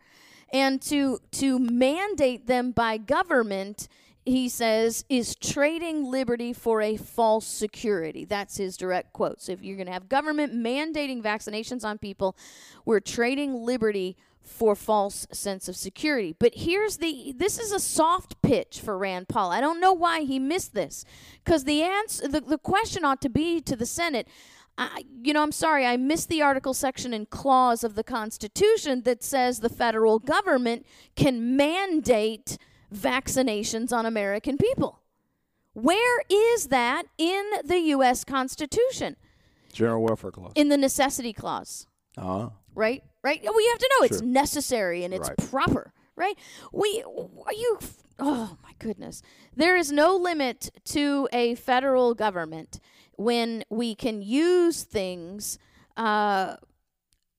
And 0.52 0.80
to 0.82 1.18
to 1.32 1.58
mandate 1.58 2.46
them 2.46 2.72
by 2.72 2.98
government 2.98 3.88
he 4.24 4.48
says, 4.48 5.04
is 5.08 5.34
trading 5.34 6.04
liberty 6.04 6.52
for 6.52 6.80
a 6.80 6.96
false 6.96 7.46
security. 7.46 8.24
That's 8.24 8.56
his 8.56 8.76
direct 8.76 9.12
quote. 9.12 9.42
So 9.42 9.52
if 9.52 9.62
you're 9.62 9.76
going 9.76 9.86
to 9.86 9.92
have 9.92 10.08
government 10.08 10.54
mandating 10.54 11.22
vaccinations 11.22 11.84
on 11.84 11.98
people, 11.98 12.36
we're 12.84 13.00
trading 13.00 13.54
liberty 13.64 14.16
for 14.42 14.74
false 14.74 15.26
sense 15.32 15.68
of 15.68 15.76
security. 15.76 16.34
But 16.38 16.52
here's 16.54 16.98
the 16.98 17.34
this 17.36 17.58
is 17.58 17.72
a 17.72 17.80
soft 17.80 18.40
pitch 18.42 18.80
for 18.80 18.98
Rand 18.98 19.28
Paul. 19.28 19.50
I 19.50 19.60
don't 19.60 19.80
know 19.80 19.92
why 19.92 20.22
he 20.22 20.38
missed 20.38 20.74
this 20.74 21.04
cuz 21.44 21.64
the 21.64 21.82
answer 21.82 22.28
the, 22.28 22.40
the 22.40 22.58
question 22.58 23.04
ought 23.04 23.20
to 23.22 23.28
be 23.28 23.60
to 23.60 23.76
the 23.76 23.86
Senate 23.86 24.28
I, 24.78 25.04
you 25.22 25.34
know, 25.34 25.42
I'm 25.42 25.52
sorry, 25.52 25.84
I 25.84 25.96
missed 25.96 26.28
the 26.28 26.42
article 26.42 26.72
section 26.72 27.12
and 27.12 27.28
clause 27.28 27.84
of 27.84 27.94
the 27.94 28.02
Constitution 28.02 29.02
that 29.02 29.22
says 29.22 29.60
the 29.60 29.68
federal 29.68 30.18
government 30.18 30.86
can 31.14 31.56
mandate 31.56 32.56
vaccinations 32.92 33.92
on 33.92 34.06
American 34.06 34.56
people. 34.56 35.00
Where 35.74 36.22
is 36.28 36.68
that 36.68 37.04
in 37.18 37.50
the 37.64 37.78
U.S. 37.78 38.24
Constitution? 38.24 39.16
General 39.72 40.02
welfare 40.02 40.30
clause. 40.30 40.52
In 40.54 40.68
the 40.68 40.76
necessity 40.76 41.32
clause. 41.32 41.86
Uh-huh. 42.16 42.50
Right? 42.74 43.02
Right? 43.22 43.40
We 43.42 43.66
have 43.68 43.78
to 43.78 43.90
know 43.92 44.06
it's 44.06 44.22
necessary 44.22 45.04
and 45.04 45.12
it's 45.14 45.28
Right. 45.28 45.50
proper. 45.50 45.92
Right? 46.16 46.36
We 46.72 47.02
are 47.46 47.52
you 47.52 47.78
oh 48.18 48.56
my 48.62 48.72
goodness. 48.78 49.22
There 49.56 49.76
is 49.76 49.90
no 49.92 50.16
limit 50.16 50.70
to 50.86 51.28
a 51.32 51.54
federal 51.54 52.14
government 52.14 52.80
when 53.16 53.64
we 53.70 53.94
can 53.94 54.22
use 54.22 54.82
things 54.84 55.58
uh, 55.96 56.56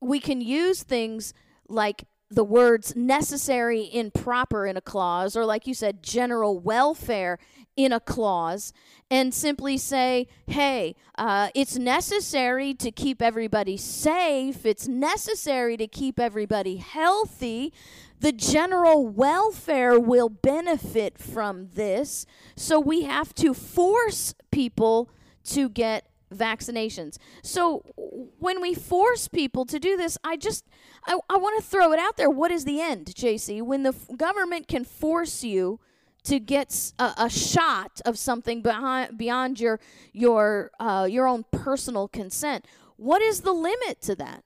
we 0.02 0.20
can 0.20 0.42
use 0.42 0.84
things 0.84 1.34
like 1.68 2.04
the 2.34 2.44
words 2.44 2.96
necessary 2.96 3.90
and 3.94 4.14
proper 4.14 4.66
in 4.66 4.76
a 4.76 4.82
clause, 4.82 5.36
or 5.36 5.46
like 5.46 5.68
you 5.68 5.74
said, 5.74 6.02
general 6.02 6.60
welfare 6.60 7.38
in 7.76 7.92
a 7.92 8.00
clause, 8.00 8.74
and 9.10 9.34
simply 9.34 9.78
say, 9.78 10.28
hey, 10.48 10.96
uh, 11.18 11.50
it's 11.54 11.78
necessary 11.78 12.74
to 12.74 12.92
keep 12.92 13.22
everybody 13.22 13.78
safe, 13.78 14.66
it's 14.66 14.88
necessary 14.88 15.78
to 15.78 15.88
keep 15.88 16.20
everybody 16.20 16.78
healthy. 16.78 17.74
The 18.20 18.32
general 18.32 19.06
welfare 19.06 20.00
will 20.00 20.30
benefit 20.30 21.18
from 21.18 21.70
this, 21.74 22.26
so 22.56 22.80
we 22.80 23.04
have 23.04 23.34
to 23.36 23.54
force 23.54 24.34
people 24.50 25.10
to 25.46 25.68
get 25.68 26.08
vaccinations. 26.34 27.18
So 27.44 27.84
when 28.40 28.62
we 28.62 28.74
force 28.74 29.28
people 29.28 29.66
to 29.66 29.80
do 29.80 29.98
this, 29.98 30.18
I 30.24 30.38
just 30.38 30.66
I, 31.06 31.20
I 31.30 31.38
want 31.38 31.62
to 31.62 31.70
throw 31.70 31.92
it 31.94 32.00
out 32.00 32.18
there. 32.18 32.30
What 32.30 32.52
is 32.52 32.66
the 32.66 32.80
end, 32.82 33.08
JC? 33.08 33.62
When 33.62 33.84
the 33.84 33.90
f- 33.90 34.18
government 34.18 34.68
can 34.68 34.84
force 34.86 35.44
you 35.44 35.80
to 36.24 36.40
get 36.40 36.94
a 37.00 37.30
shot 37.30 38.00
of 38.06 38.18
something 38.18 38.62
behind 38.62 39.18
beyond 39.18 39.60
your 39.60 39.80
your 40.14 40.72
uh, 40.80 41.06
your 41.10 41.28
own 41.28 41.44
personal 41.52 42.08
consent, 42.08 42.66
what 42.96 43.22
is 43.22 43.42
the 43.42 43.52
limit 43.52 44.00
to 44.04 44.16
that? 44.16 44.44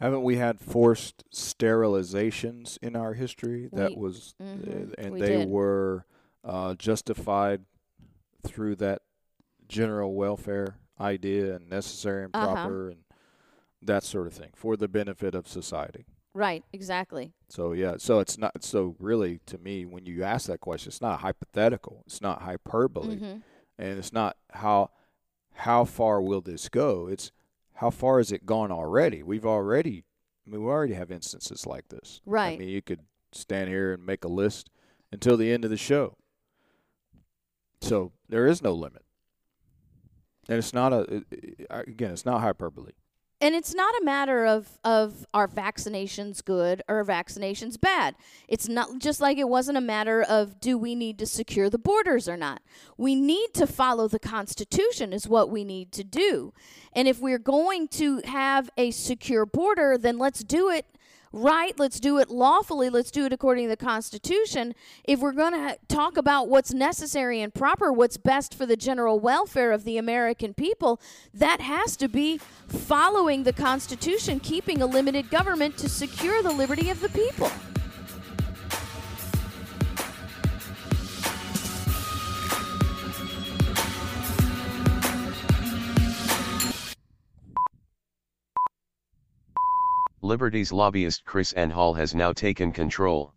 Haven't 0.00 0.22
we 0.24 0.36
had 0.36 0.60
forced 0.60 1.24
sterilizations 1.32 2.78
in 2.82 2.96
our 2.96 3.14
history? 3.14 3.68
That 3.72 3.90
We- 3.92 3.96
was, 3.96 4.34
Mhm, 4.42 4.90
uh, 4.90 4.94
and 4.98 5.12
we 5.14 5.20
they 5.20 5.36
did. 5.38 5.48
were 5.48 6.04
uh, 6.42 6.74
justified 6.74 7.64
through 8.46 8.76
that 8.76 9.00
general 9.68 10.14
welfare 10.14 10.76
idea 11.00 11.56
and 11.56 11.70
necessary 11.70 12.24
and 12.24 12.36
Uh-huh. 12.36 12.52
proper 12.54 12.90
and 12.90 13.03
that 13.86 14.02
sort 14.04 14.26
of 14.26 14.32
thing 14.34 14.50
for 14.54 14.76
the 14.76 14.88
benefit 14.88 15.34
of 15.34 15.46
society. 15.48 16.06
Right, 16.34 16.64
exactly. 16.72 17.32
So 17.48 17.72
yeah, 17.72 17.94
so 17.98 18.18
it's 18.18 18.36
not 18.38 18.64
so 18.64 18.96
really 18.98 19.40
to 19.46 19.58
me 19.58 19.84
when 19.84 20.04
you 20.06 20.22
ask 20.24 20.46
that 20.48 20.60
question, 20.60 20.88
it's 20.90 21.00
not 21.00 21.20
hypothetical, 21.20 22.02
it's 22.06 22.20
not 22.20 22.42
hyperbole, 22.42 23.18
Mhm. 23.18 23.42
and 23.78 23.98
it's 23.98 24.12
not 24.12 24.36
how 24.52 24.90
how 25.52 25.84
far 25.84 26.20
will 26.20 26.40
this 26.40 26.68
go? 26.68 27.06
It's 27.06 27.30
how 27.74 27.90
far 27.90 28.18
has 28.18 28.32
it 28.32 28.44
gone 28.46 28.72
already? 28.72 29.22
We've 29.22 29.46
already 29.46 30.04
I 30.46 30.50
mean 30.50 30.62
we 30.64 30.68
already 30.68 30.94
have 30.94 31.12
instances 31.12 31.66
like 31.66 31.88
this. 31.88 32.20
Right. 32.26 32.54
I 32.54 32.58
mean 32.58 32.68
you 32.68 32.82
could 32.82 33.00
stand 33.32 33.68
here 33.68 33.92
and 33.92 34.04
make 34.04 34.24
a 34.24 34.28
list 34.28 34.70
until 35.12 35.36
the 35.36 35.52
end 35.52 35.64
of 35.64 35.70
the 35.70 35.76
show. 35.76 36.16
So 37.80 38.12
there 38.28 38.46
is 38.46 38.62
no 38.62 38.72
limit. 38.72 39.02
And 40.48 40.58
it's 40.58 40.72
not 40.72 40.92
a 40.92 41.24
again, 41.70 42.10
it's 42.10 42.26
not 42.26 42.40
hyperbole. 42.40 42.92
And 43.44 43.54
it's 43.54 43.74
not 43.74 43.94
a 44.00 44.04
matter 44.06 44.46
of 44.46 44.78
of 44.84 45.26
are 45.34 45.46
vaccinations 45.46 46.42
good 46.42 46.82
or 46.88 47.04
vaccinations 47.04 47.78
bad. 47.78 48.14
It's 48.48 48.70
not 48.70 49.00
just 49.00 49.20
like 49.20 49.36
it 49.36 49.50
wasn't 49.50 49.76
a 49.76 49.82
matter 49.82 50.22
of 50.22 50.58
do 50.60 50.78
we 50.78 50.94
need 50.94 51.18
to 51.18 51.26
secure 51.26 51.68
the 51.68 51.76
borders 51.76 52.26
or 52.26 52.38
not. 52.38 52.62
We 52.96 53.14
need 53.14 53.52
to 53.52 53.66
follow 53.66 54.08
the 54.08 54.18
Constitution 54.18 55.12
is 55.12 55.28
what 55.28 55.50
we 55.50 55.62
need 55.62 55.92
to 55.92 56.02
do. 56.02 56.54
And 56.94 57.06
if 57.06 57.20
we're 57.20 57.36
going 57.36 57.88
to 57.88 58.22
have 58.24 58.70
a 58.78 58.92
secure 58.92 59.44
border, 59.44 59.98
then 59.98 60.16
let's 60.16 60.42
do 60.42 60.70
it 60.70 60.86
right. 61.34 61.76
Let's 61.78 61.98
do 61.98 62.18
it 62.18 62.30
lawfully. 62.30 62.88
Let's 62.88 63.10
do 63.10 63.26
it 63.26 63.32
according 63.32 63.64
to 63.64 63.70
the 63.70 63.76
Constitution. 63.76 64.74
If 65.02 65.20
we're 65.20 65.32
going 65.32 65.52
to 65.52 65.76
talk 65.88 66.16
about 66.16 66.48
what's 66.48 66.72
necessary 66.72 67.40
and 67.40 67.52
proper, 67.52 67.92
what's 67.92 68.16
best 68.16 68.54
for 68.54 68.66
the 68.66 68.76
general 68.76 69.18
welfare 69.18 69.72
of 69.72 69.84
the 69.84 69.98
American 69.98 70.54
people, 70.54 71.00
that 71.34 71.60
has 71.60 71.96
to 71.96 72.08
be 72.08 72.38
following 72.68 73.42
the 73.42 73.52
Constitution, 73.52 74.38
keeping 74.38 74.80
a 74.80 74.86
limited 74.86 75.28
government 75.28 75.76
to 75.78 75.88
secure 75.88 76.42
the 76.42 76.52
liberty 76.52 76.88
of 76.88 77.00
the 77.00 77.08
people. 77.08 77.50
Liberty's 90.24 90.72
lobbyist 90.72 91.26
KrisAnne 91.26 91.70
Hall 91.70 91.92
has 91.92 92.14
now 92.14 92.32
taken 92.32 92.72
control. 92.72 93.34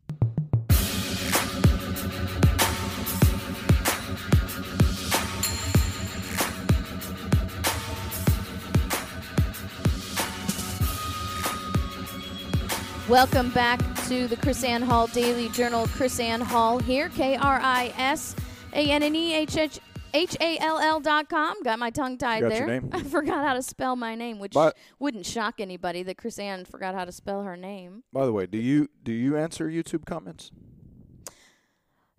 Welcome 13.09 13.49
back 13.49 13.79
to 14.07 14.29
the 14.29 14.37
KrisAnne 14.37 14.83
Hall 14.83 15.07
Daily 15.07 15.49
Journal. 15.49 15.87
KrisAnne 15.87 16.41
Hall 16.41 16.79
here, 16.79 17.09
K 17.09 17.35
R 17.35 17.59
I 17.61 17.93
S 17.97 18.33
A 18.71 18.89
N 18.91 19.03
N 19.03 19.13
E 19.13 19.33
H 19.33 19.57
H 19.57 19.81
H 20.17 20.35
A 20.41 20.57
L 20.59 20.79
L 20.79 20.99
dot 20.99 21.29
com. 21.29 21.61
Got 21.63 21.79
my 21.79 21.89
tongue 21.89 22.17
tied 22.17 22.41
Got 22.41 22.49
there. 22.49 22.57
your 22.59 22.67
name. 22.67 22.89
I 22.93 23.03
forgot 23.03 23.45
how 23.45 23.53
to 23.53 23.61
spell 23.61 23.95
my 23.95 24.15
name, 24.15 24.39
which 24.39 24.53
But- 24.53 24.75
wouldn't 24.99 25.25
shock 25.25 25.59
anybody 25.59 26.03
that 26.03 26.17
KrisAnne 26.17 26.67
forgot 26.67 26.95
how 26.95 27.05
to 27.05 27.11
spell 27.11 27.43
her 27.43 27.55
name. 27.55 28.03
By 28.11 28.25
the 28.25 28.33
way, 28.33 28.45
do 28.47 28.57
you 28.57 28.89
do 29.03 29.11
you 29.11 29.37
answer 29.37 29.67
YouTube 29.69 30.05
comments? 30.05 30.51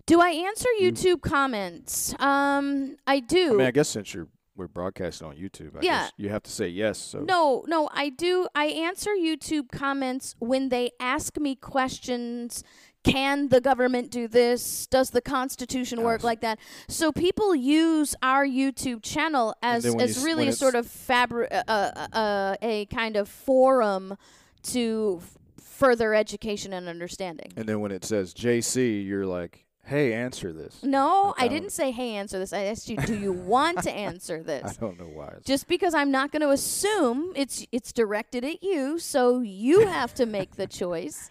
Do 0.06 0.20
I 0.22 0.30
answer 0.30 0.68
YouTube 0.80 1.20
comments? 1.20 2.14
Um, 2.18 2.96
I 3.06 3.20
do. 3.20 3.54
I 3.54 3.56
mean, 3.56 3.66
I 3.66 3.70
guess 3.70 3.88
since 3.90 4.14
you're 4.14 4.28
we're 4.56 4.66
broadcasting 4.66 5.28
on 5.28 5.36
YouTube, 5.36 5.76
I 5.76 5.80
Yeah. 5.82 6.02
guess 6.04 6.12
you 6.16 6.28
have 6.30 6.42
to 6.42 6.50
say 6.50 6.66
yes. 6.68 6.98
So 6.98 7.20
No, 7.20 7.62
no, 7.68 7.88
I 7.92 8.08
do. 8.08 8.48
I 8.56 8.64
answer 8.66 9.10
YouTube 9.10 9.70
comments 9.70 10.34
when 10.40 10.70
they 10.70 10.90
ask 10.98 11.38
me 11.38 11.54
questions. 11.54 12.64
Can 13.04 13.48
the 13.48 13.60
government 13.60 14.10
do 14.10 14.28
this? 14.28 14.86
Does 14.86 15.10
the 15.10 15.20
Constitution 15.20 16.02
work 16.02 16.24
like 16.24 16.40
that? 16.40 16.58
So 16.88 17.12
people 17.12 17.54
use 17.54 18.14
our 18.22 18.44
YouTube 18.46 19.02
channel 19.02 19.54
as 19.62 19.86
as 19.86 20.22
really 20.24 20.48
a 20.48 20.52
sort 20.52 20.74
of 20.74 20.86
fabric, 20.86 21.50
uh, 21.52 21.62
uh, 21.68 22.06
uh, 22.12 22.56
a 22.60 22.86
kind 22.86 23.16
of 23.16 23.28
forum 23.28 24.16
to 24.64 25.20
f- 25.22 25.38
further 25.62 26.12
education 26.14 26.72
and 26.72 26.88
understanding. 26.88 27.52
and 27.56 27.66
then 27.68 27.80
when 27.80 27.92
it 27.92 28.04
says 28.04 28.34
JC, 28.34 29.04
you're 29.06 29.26
like, 29.26 29.64
hey, 29.84 30.12
answer 30.12 30.52
this. 30.52 30.82
No, 30.82 31.34
I 31.38 31.44
I 31.44 31.48
didn't 31.48 31.70
say, 31.72 31.92
"Hey, 31.92 32.10
answer 32.14 32.38
this." 32.38 32.52
I 32.52 32.64
asked 32.64 32.90
you, 32.90 32.96
"Do 32.98 33.14
you 33.16 33.32
want 33.32 33.82
to 33.84 33.90
answer 33.90 34.42
this? 34.52 34.76
I 34.76 34.80
don't 34.80 34.98
know 34.98 35.06
why. 35.06 35.34
Just 35.46 35.66
because 35.66 35.94
I'm 35.94 36.10
not 36.10 36.30
going 36.30 36.42
to 36.42 36.50
assume 36.50 37.32
it's 37.36 37.64
it's 37.72 37.90
directed 37.92 38.44
at 38.44 38.62
you, 38.62 38.98
so 38.98 39.40
you 39.40 39.86
have 39.86 40.12
to 40.14 40.26
make 40.26 40.56
the 40.56 40.66
choice. 40.66 41.30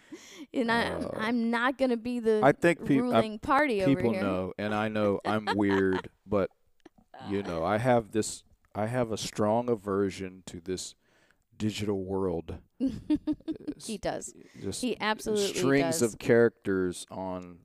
And 0.54 0.72
I, 0.72 0.92
Uh, 0.94 1.10
I'm 1.18 1.52
not 1.52 1.78
going 1.78 1.92
to 1.92 1.98
be 1.98 2.20
the 2.20 2.40
I 2.44 2.52
think 2.52 2.80
I- 2.82 2.96
ruling 2.96 3.40
party 3.40 3.82
over 3.84 3.90
here. 3.90 3.98
People 3.98 4.14
know, 4.14 4.54
and 4.58 4.74
I 4.74 4.88
know 4.88 5.20
I'm 5.26 5.46
weird, 5.56 6.10
but 6.26 6.50
you 7.30 7.44
know, 7.44 7.64
I 7.64 7.78
have 7.78 8.12
this. 8.12 8.44
I 8.76 8.86
have 8.88 9.12
a 9.12 9.18
strong 9.18 9.70
aversion 9.70 10.44
to 10.48 10.60
this 10.62 10.96
digital 11.58 12.04
world. 12.04 12.58
He 13.86 13.98
does. 13.98 14.34
Just 14.62 14.82
He 14.82 14.98
absolutely 15.00 15.54
strings 15.60 16.00
does. 16.00 16.14
of 16.14 16.20
characters 16.20 17.06
on. 17.12 17.60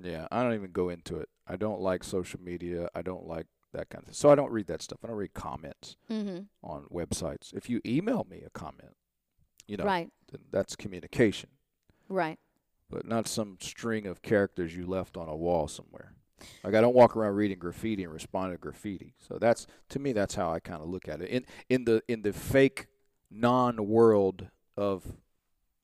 Yeah, 0.00 0.28
I 0.30 0.42
don't 0.42 0.54
even 0.54 0.70
go 0.72 0.88
into 0.90 1.16
it. 1.16 1.28
I 1.46 1.56
don't 1.56 1.80
like 1.80 2.04
social 2.04 2.40
media. 2.40 2.88
I 2.94 3.02
don't 3.02 3.26
like 3.26 3.46
that 3.72 3.88
kind 3.90 4.02
of 4.02 4.06
thing. 4.06 4.14
So 4.14 4.30
I 4.30 4.34
don't 4.34 4.52
read 4.52 4.66
that 4.68 4.82
stuff. 4.82 4.98
I 5.02 5.08
don't 5.08 5.16
read 5.16 5.34
comments 5.34 5.96
hmm 6.08 6.40
on 6.62 6.84
websites. 6.92 7.52
If 7.54 7.68
you 7.68 7.80
email 7.84 8.26
me 8.30 8.42
a 8.46 8.50
comment, 8.50 8.94
you 9.66 9.76
know, 9.76 9.84
Right. 9.84 10.10
then 10.30 10.42
that's 10.50 10.76
communication. 10.76 11.50
Right. 12.08 12.38
but 12.90 13.06
not 13.06 13.28
some 13.28 13.58
string 13.60 14.06
of 14.06 14.22
characters 14.22 14.74
you 14.76 14.86
left 14.86 15.16
on 15.16 15.28
a 15.28 15.36
wall 15.36 15.68
somewhere. 15.68 16.14
Like 16.62 16.74
I 16.74 16.80
don't 16.80 16.94
walk 16.94 17.16
around 17.16 17.34
reading 17.34 17.58
graffiti 17.58 18.04
and 18.04 18.12
responding 18.12 18.56
to 18.56 18.60
graffiti. 18.60 19.14
So 19.18 19.38
that's 19.38 19.66
to 19.90 19.98
me 19.98 20.12
that's 20.12 20.34
how 20.36 20.50
I 20.52 20.60
kind 20.60 20.80
of 20.82 20.88
look 20.88 21.08
at 21.08 21.20
it. 21.20 21.28
In 21.30 21.44
in 21.68 21.84
the 21.84 22.02
in 22.08 22.22
the 22.22 22.32
fake 22.32 22.86
non-world 23.30 24.46
of 24.76 25.04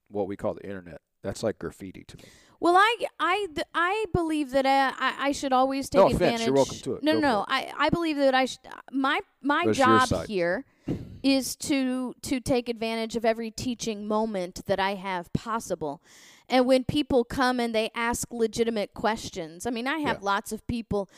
what 0.09 0.27
we 0.27 0.37
call 0.37 0.55
the 0.55 0.65
internet. 0.67 1.01
That's 1.23 1.43
like 1.43 1.59
graffiti 1.59 2.05
to 2.05 2.17
me. 2.19 2.25
Well, 2.61 2.77
I 2.77 3.07
I 3.19 3.47
I 3.75 4.05
believe 4.13 4.51
that 4.53 4.65
uh, 4.67 4.93
I 4.99 5.29
I 5.29 5.33
should 5.33 5.53
always 5.53 5.89
take 5.89 5.99
No 6.01 6.07
offense, 6.07 6.21
advantage. 6.21 6.47
you're 6.47 6.55
welcome 6.55 6.77
to 6.79 6.95
it. 6.95 7.03
No, 7.03 7.13
Go 7.15 7.21
no, 7.21 7.29
no. 7.29 7.45
for 7.45 7.51
I 7.53 7.73
I 7.79 7.89
believe 7.91 8.17
that 8.19 8.35
I 8.35 8.45
should. 8.45 8.61
My 8.93 9.21
my 9.43 9.65
it's 9.67 9.79
your 9.79 9.87
job 10.07 10.27
here 10.27 10.65
is 11.25 11.57
to 11.57 12.15
to 12.23 12.39
take 12.39 12.69
advantage 12.69 13.17
of 13.17 13.25
every 13.25 13.51
teaching 13.51 14.07
moment 14.07 14.61
that 14.67 14.79
I 14.79 14.95
have 14.95 15.33
possible. 15.33 16.03
And 16.49 16.67
when 16.67 16.85
people 16.85 17.25
come 17.25 17.59
and 17.59 17.75
they 17.75 17.91
ask 17.95 18.31
legitimate 18.31 18.93
questions, 18.93 19.67
I 19.67 19.71
mean, 19.71 19.87
I 19.89 19.99
have 20.01 20.19
Yeah. 20.21 20.27
lots 20.27 20.53
of 20.53 20.67
people 20.67 21.09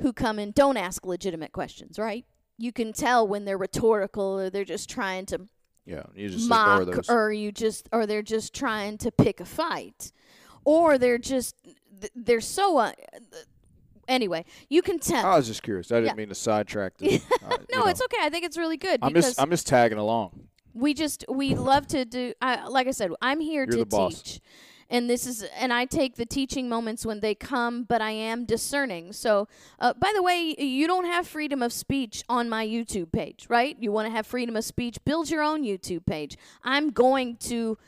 who 0.00 0.12
come 0.12 0.40
and 0.40 0.52
don't 0.52 0.76
ask 0.76 1.06
legitimate 1.06 1.52
questions, 1.52 1.98
right? 2.00 2.26
You 2.58 2.72
can 2.72 2.92
tell 2.92 3.26
when 3.28 3.44
they're 3.44 3.56
rhetorical 3.56 4.40
or 4.40 4.50
they're 4.50 4.64
just 4.64 4.90
trying 4.90 5.26
to 5.26 5.48
Yeah, 5.86 6.02
you 6.16 6.28
just 6.30 6.48
mock 6.48 6.80
ignore 6.82 6.96
those. 6.96 7.08
or 7.08 7.32
you 7.32 7.52
just 7.52 7.88
or 7.92 8.06
they're 8.06 8.22
just 8.22 8.52
trying 8.52 8.98
to 8.98 9.12
pick 9.12 9.38
a 9.38 9.44
fight 9.44 10.10
or 10.64 10.98
they're 10.98 11.18
just 11.18 11.54
they're 12.16 12.40
so 12.40 12.78
uh, 12.78 12.92
anyway 14.08 14.44
you 14.68 14.82
can 14.82 14.98
tell 14.98 15.24
I 15.26 15.36
was 15.36 15.46
just 15.46 15.62
curious. 15.62 15.90
I 15.92 15.96
didn't 15.96 16.06
Yeah. 16.08 16.14
mean 16.14 16.28
to 16.28 16.34
sidetrack. 16.34 16.96
The, 16.98 17.20
uh, 17.46 17.56
no 17.72 17.80
know. 17.80 17.86
it's 17.86 18.02
okay 18.02 18.18
i 18.20 18.28
think 18.30 18.44
it's 18.44 18.56
really 18.58 18.76
good 18.76 19.00
I'm 19.02 19.14
just 19.14 19.40
I'm 19.40 19.50
just 19.50 19.66
tagging 19.66 19.98
along. 19.98 20.48
we 20.74 20.94
just 20.94 21.24
we 21.28 21.54
love 21.54 21.86
to 21.88 22.04
do 22.04 22.32
I, 22.42 22.66
like 22.66 22.86
i 22.86 22.90
said 22.90 23.10
i'm 23.22 23.40
here 23.40 23.62
You're 23.64 23.72
to 23.72 23.76
the 23.78 23.86
boss. 23.86 24.22
teach 24.22 24.40
and 24.90 25.08
this 25.08 25.26
is 25.26 25.42
and 25.58 25.72
i 25.72 25.84
take 25.86 26.16
the 26.16 26.26
teaching 26.26 26.68
moments 26.68 27.06
when 27.06 27.20
they 27.20 27.34
come 27.34 27.84
but 27.84 28.02
i 28.02 28.10
am 28.10 28.44
discerning 28.44 29.12
so 29.12 29.48
uh, 29.78 29.92
by 29.94 30.12
the 30.14 30.22
way 30.22 30.54
you 30.58 30.86
don't 30.86 31.06
have 31.06 31.26
freedom 31.26 31.62
of 31.62 31.72
speech 31.72 32.22
on 32.28 32.48
my 32.48 32.66
youtube 32.66 33.10
page 33.12 33.46
right 33.48 33.76
you 33.78 33.90
want 33.92 34.06
to 34.06 34.12
have 34.12 34.26
freedom 34.26 34.56
of 34.56 34.64
speech 34.64 34.98
build 35.04 35.30
your 35.30 35.42
own 35.42 35.62
youtube 35.64 36.04
page 36.06 36.36
i'm 36.64 36.90
going 36.90 37.36
to 37.36 37.78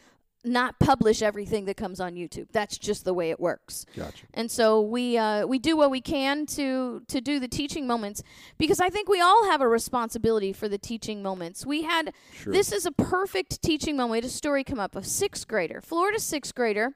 not 0.46 0.78
publish 0.78 1.20
everything 1.22 1.64
that 1.66 1.76
comes 1.76 2.00
on 2.00 2.14
youtube 2.14 2.46
that's 2.52 2.78
just 2.78 3.04
the 3.04 3.12
way 3.12 3.30
it 3.30 3.38
works 3.40 3.84
Gotcha. 3.96 4.24
and 4.32 4.50
so 4.50 4.80
we 4.80 5.18
uh, 5.18 5.46
we 5.46 5.58
do 5.58 5.76
what 5.76 5.90
we 5.90 6.00
can 6.00 6.46
to 6.46 7.02
to 7.08 7.20
do 7.20 7.40
the 7.40 7.48
teaching 7.48 7.86
moments 7.86 8.22
because 8.58 8.80
I 8.80 8.88
think 8.88 9.08
we 9.08 9.20
all 9.20 9.50
have 9.50 9.60
a 9.60 9.68
responsibility 9.68 10.52
for 10.52 10.68
the 10.68 10.78
teaching 10.78 11.22
moments. 11.22 11.66
We 11.66 11.82
had 11.82 12.12
Sure. 12.34 12.52
this 12.52 12.72
is 12.72 12.86
a 12.86 12.92
perfect 12.92 13.60
teaching 13.62 13.96
moment. 13.96 14.12
We 14.12 14.16
had 14.18 14.24
a 14.24 14.28
story 14.28 14.64
come 14.64 14.78
up 14.80 14.94
of 14.96 15.04
sixth 15.06 15.46
grader, 15.48 15.80
Florida 15.80 16.18
sixth 16.20 16.54
grader. 16.54 16.94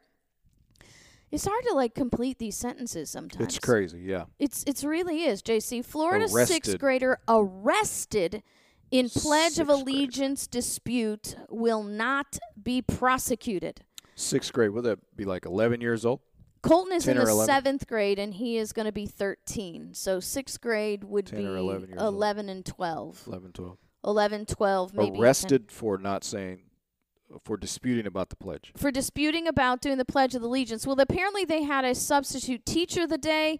It's 1.30 1.44
hard 1.44 1.62
to 1.68 1.74
like 1.74 1.94
complete 1.94 2.38
these 2.38 2.56
sentences 2.56 3.10
sometimes. 3.10 3.44
It's 3.44 3.58
crazy. 3.58 4.00
Yeah. 4.00 4.24
It's 4.38 4.64
it's 4.66 4.84
really 4.84 5.24
is. 5.24 5.42
JC 5.42 5.84
Florida 5.84 6.28
sixth 6.28 6.78
grader 6.78 7.18
arrested 7.28 8.42
in 8.90 9.08
pledge 9.08 9.58
of 9.58 9.68
Sixth 9.68 9.68
grader. 9.68 9.72
allegiance 9.72 10.46
dispute 10.46 11.36
will 11.48 11.82
not 11.82 12.38
be 12.62 12.82
prosecuted. 12.82 13.82
Sixth 14.14 14.52
grade. 14.52 14.70
Would 14.70 14.84
that 14.84 15.16
be 15.16 15.24
like 15.24 15.46
11 15.46 15.80
years 15.80 16.04
old? 16.04 16.20
Colton 16.62 16.92
is 16.92 17.08
in 17.08 17.16
the 17.16 17.22
11? 17.22 17.46
seventh 17.46 17.86
grade, 17.86 18.18
and 18.18 18.34
he 18.34 18.58
is 18.58 18.72
going 18.72 18.86
to 18.86 18.92
be 18.92 19.06
13. 19.06 19.94
So 19.94 20.20
sixth 20.20 20.60
grade 20.60 21.04
would 21.04 21.26
10 21.26 21.38
be 21.38 21.46
11 21.46 21.94
11 21.98 22.48
and 22.48 22.66
12. 22.66 23.22
11, 23.26 23.52
12. 23.52 23.78
11, 24.04 24.46
12, 24.46 24.94
maybe 24.94 25.10
10. 25.12 25.20
Arrested 25.20 25.72
for 25.72 25.98
not 25.98 26.24
saying, 26.24 26.60
for 27.44 27.56
disputing 27.56 28.06
about 28.06 28.30
the 28.30 28.36
pledge. 28.36 28.72
For 28.76 28.90
disputing 28.90 29.46
about 29.46 29.80
doing 29.80 29.98
the 29.98 30.04
Pledge 30.04 30.34
of 30.34 30.42
Allegiance. 30.42 30.86
Well, 30.86 30.98
apparently 30.98 31.44
they 31.44 31.62
had 31.62 31.84
a 31.84 31.94
substitute 31.94 32.64
teacher 32.66 33.06
the 33.06 33.18
day, 33.18 33.58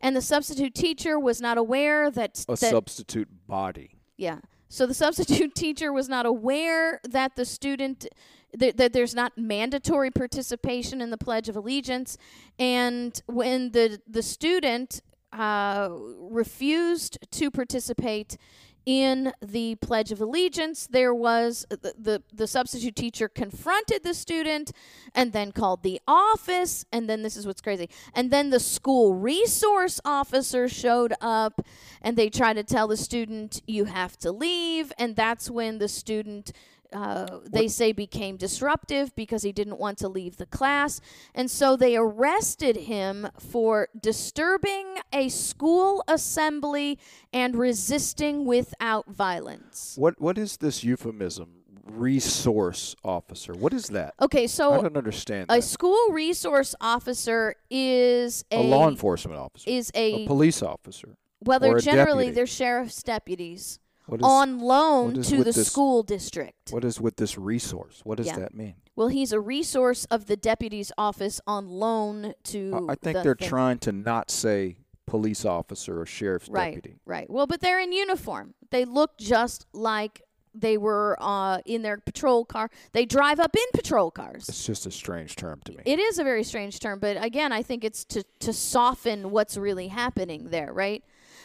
and 0.00 0.16
the 0.16 0.22
substitute 0.22 0.74
teacher 0.74 1.18
was 1.18 1.40
not 1.40 1.58
aware 1.58 2.10
that. 2.10 2.44
A 2.48 2.52
that 2.52 2.58
substitute 2.58 3.28
body. 3.46 3.96
Yeah. 4.16 4.38
So 4.70 4.86
the 4.86 4.94
substitute 4.94 5.54
teacher 5.56 5.92
was 5.92 6.08
not 6.08 6.24
aware 6.24 7.00
that 7.10 7.36
the 7.36 7.44
student 7.44 8.06
that, 8.52 8.78
that 8.78 8.92
there's 8.92 9.14
not 9.14 9.36
mandatory 9.36 10.10
participation 10.10 11.00
in 11.00 11.10
the 11.10 11.18
Pledge 11.18 11.48
of 11.48 11.56
Allegiance, 11.56 12.16
and 12.58 13.20
when 13.26 13.72
the 13.72 14.00
the 14.08 14.22
student 14.22 15.02
uh, 15.32 15.88
refused 16.18 17.18
to 17.32 17.50
participate 17.50 18.36
in 18.86 19.32
the 19.42 19.74
Pledge 19.76 20.12
of 20.12 20.20
Allegiance, 20.20 20.86
there 20.86 21.14
was 21.14 21.66
uh, 21.70 21.76
the, 21.80 21.94
the 21.98 22.22
the 22.32 22.46
substitute 22.46 22.96
teacher 22.96 23.28
confronted 23.28 24.02
the 24.02 24.14
student, 24.14 24.72
and 25.14 25.32
then 25.32 25.52
called 25.52 25.82
the 25.82 26.00
office, 26.06 26.84
and 26.92 27.08
then 27.08 27.22
this 27.22 27.36
is 27.36 27.46
what's 27.46 27.60
crazy, 27.60 27.88
and 28.14 28.30
then 28.30 28.50
the 28.50 28.60
school 28.60 29.14
resource 29.14 30.00
officer 30.04 30.68
showed 30.68 31.14
up, 31.20 31.64
and 32.02 32.16
they 32.16 32.30
tried 32.30 32.54
to 32.54 32.64
tell 32.64 32.88
the 32.88 32.96
student 32.96 33.62
you 33.66 33.84
have 33.84 34.16
to 34.18 34.32
leave, 34.32 34.92
and 34.98 35.16
that's 35.16 35.50
when 35.50 35.78
the 35.78 35.88
student 35.88 36.52
uh, 36.92 37.38
they 37.50 37.68
say 37.68 37.92
became 37.92 38.36
disruptive 38.36 39.14
because 39.14 39.42
he 39.42 39.52
didn't 39.52 39.78
want 39.78 39.98
to 39.98 40.08
leave 40.08 40.36
the 40.36 40.46
class. 40.46 41.00
And 41.34 41.50
so 41.50 41.76
they 41.76 41.96
arrested 41.96 42.76
him 42.76 43.28
for 43.38 43.88
disturbing 44.00 44.96
a 45.12 45.28
school 45.28 46.02
assembly 46.08 46.98
and 47.32 47.56
resisting 47.56 48.44
without 48.44 49.08
violence. 49.10 49.94
What 49.96 50.20
What 50.20 50.38
is 50.38 50.56
this 50.58 50.84
euphemism? 50.84 51.48
Resource 51.86 52.94
officer. 53.04 53.52
What 53.52 53.74
is 53.74 53.88
that? 53.88 54.14
Okay, 54.22 54.46
so 54.46 54.72
I 54.72 54.80
don't 54.80 54.96
understand 54.96 55.46
a 55.50 55.56
that. 55.56 55.62
school 55.62 56.10
resource 56.12 56.74
officer 56.80 57.56
is 57.68 58.44
a, 58.52 58.58
A 58.58 58.62
law 58.62 58.88
enforcement 58.88 59.38
officer. 59.38 59.68
is 59.68 59.90
a 59.94 60.22
a 60.24 60.26
police 60.26 60.62
officer. 60.62 61.16
well 61.44 61.58
they're 61.58 61.78
generally 61.80 62.26
deputy. 62.26 62.34
they're 62.36 62.46
sheriff's 62.46 63.02
deputies 63.02 63.79
is, 64.18 64.24
on 64.24 64.58
loan 64.58 65.22
to 65.22 65.36
the 65.38 65.44
this- 65.44 65.68
school 65.70 66.02
district. 66.02 66.72
what 66.72 66.84
is 66.84 67.00
with 67.00 67.14
this 67.16 67.38
resource? 67.38 68.00
What 68.02 68.16
does 68.18 68.26
Yeah. 68.26 68.40
that 68.40 68.54
mean? 68.54 68.74
Well, 68.96 69.06
he's 69.08 69.30
a 69.32 69.38
resource 69.40 70.04
of 70.06 70.26
the 70.26 70.36
deputy's 70.36 70.90
office 70.98 71.40
on 71.46 71.68
loan 71.68 72.34
to. 72.44 72.86
I 72.88 72.92
I 72.92 72.94
think 72.96 73.16
the 73.18 73.22
they're 73.22 73.34
thing. 73.36 73.48
trying 73.48 73.78
to 73.80 73.92
not 73.92 74.30
say 74.30 74.78
police 75.06 75.44
officer 75.44 76.00
or 76.00 76.06
sheriff's 76.06 76.48
Right, 76.48 76.74
deputy. 76.74 76.98
right. 77.06 77.28
Well, 77.30 77.46
but 77.46 77.60
they're 77.60 77.80
in 77.80 77.92
uniform. 77.92 78.54
They 78.70 78.84
look 78.84 79.16
just 79.18 79.66
like 79.72 80.22
they 80.52 80.76
were 80.76 81.16
uh, 81.20 81.60
in 81.64 81.82
their 81.82 81.98
patrol 81.98 82.44
car. 82.44 82.70
They 82.92 83.06
drive 83.06 83.38
up 83.38 83.54
in 83.56 83.62
patrol 83.72 84.10
cars. 84.10 84.48
It's 84.48 84.66
just 84.66 84.84
a 84.84 84.90
strange 84.90 85.36
term 85.36 85.60
to 85.64 85.72
me. 85.72 85.82
It 85.86 85.98
is 86.00 86.18
a 86.18 86.24
very 86.24 86.42
strange 86.42 86.80
term, 86.80 86.98
but 86.98 87.22
again, 87.24 87.52
I 87.52 87.62
think 87.62 87.84
it's 87.84 88.04
to 88.06 88.24
to 88.40 88.52
soften 88.52 89.30
what's 89.30 89.56
really 89.56 89.88
happening 89.88 90.48
there, 90.50 90.72
right? 90.72 91.02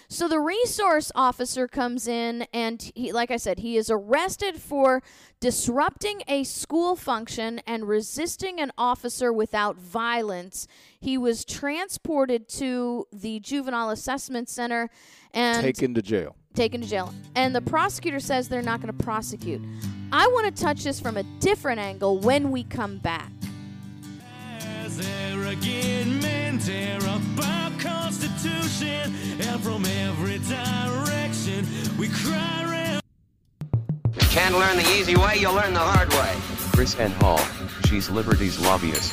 So 0.07 0.27
the 0.27 0.39
resource 0.39 1.11
officer 1.15 1.67
comes 1.67 2.07
in 2.07 2.45
and 2.53 2.91
he 2.95 3.11
like 3.11 3.31
I 3.31 3.37
said, 3.37 3.59
he 3.59 3.75
is 3.77 3.89
arrested 3.89 4.57
for 4.61 5.01
disrupting 5.39 6.21
a 6.27 6.43
school 6.43 6.95
function 6.95 7.59
and 7.67 7.87
resisting 7.87 8.59
an 8.59 8.71
officer 8.77 9.33
without 9.33 9.77
violence. 9.77 10.67
He 10.99 11.17
was 11.17 11.43
transported 11.45 12.47
to 12.49 13.05
the 13.11 13.39
juvenile 13.39 13.89
assessment 13.89 14.49
center 14.49 14.89
and 15.33 15.61
Taken 15.61 15.93
to 15.95 16.01
jail. 16.01 16.35
taken 16.53 16.81
to 16.81 16.87
jail. 16.87 17.13
And 17.35 17.55
the 17.55 17.61
prosecutor 17.61 18.19
says 18.19 18.47
they're 18.47 18.61
not 18.61 18.81
going 18.81 18.95
to 18.95 19.03
prosecute. 19.03 19.61
I 20.11 20.27
want 20.27 20.55
to 20.55 20.63
touch 20.63 20.83
this 20.83 20.99
from 20.99 21.17
a 21.17 21.23
different 21.39 21.79
angle 21.79 22.19
when 22.19 22.51
we 22.51 22.63
come 22.63 22.97
back. 22.99 23.31
As 24.85 24.99
arrogant 24.99 26.21
men 26.21 26.59
tear 26.59 26.99
up 27.07 27.21
our 27.43 27.71
constitution, 27.79 29.15
and 29.39 29.59
from 29.63 29.83
every 29.83 30.37
direction 30.37 31.65
we 31.97 32.07
cry 32.09 32.61
around. 32.63 33.01
Can't 34.29 34.53
learn 34.53 34.77
the 34.77 34.87
easy 34.95 35.15
way, 35.15 35.37
you'll 35.39 35.55
learn 35.55 35.73
the 35.73 35.79
hard 35.79 36.09
way. 36.09 36.35
KrisAnne 36.75 37.13
Hall, 37.13 37.39
she's 37.87 38.11
Liberty's 38.11 38.59
lobbyist. 38.59 39.11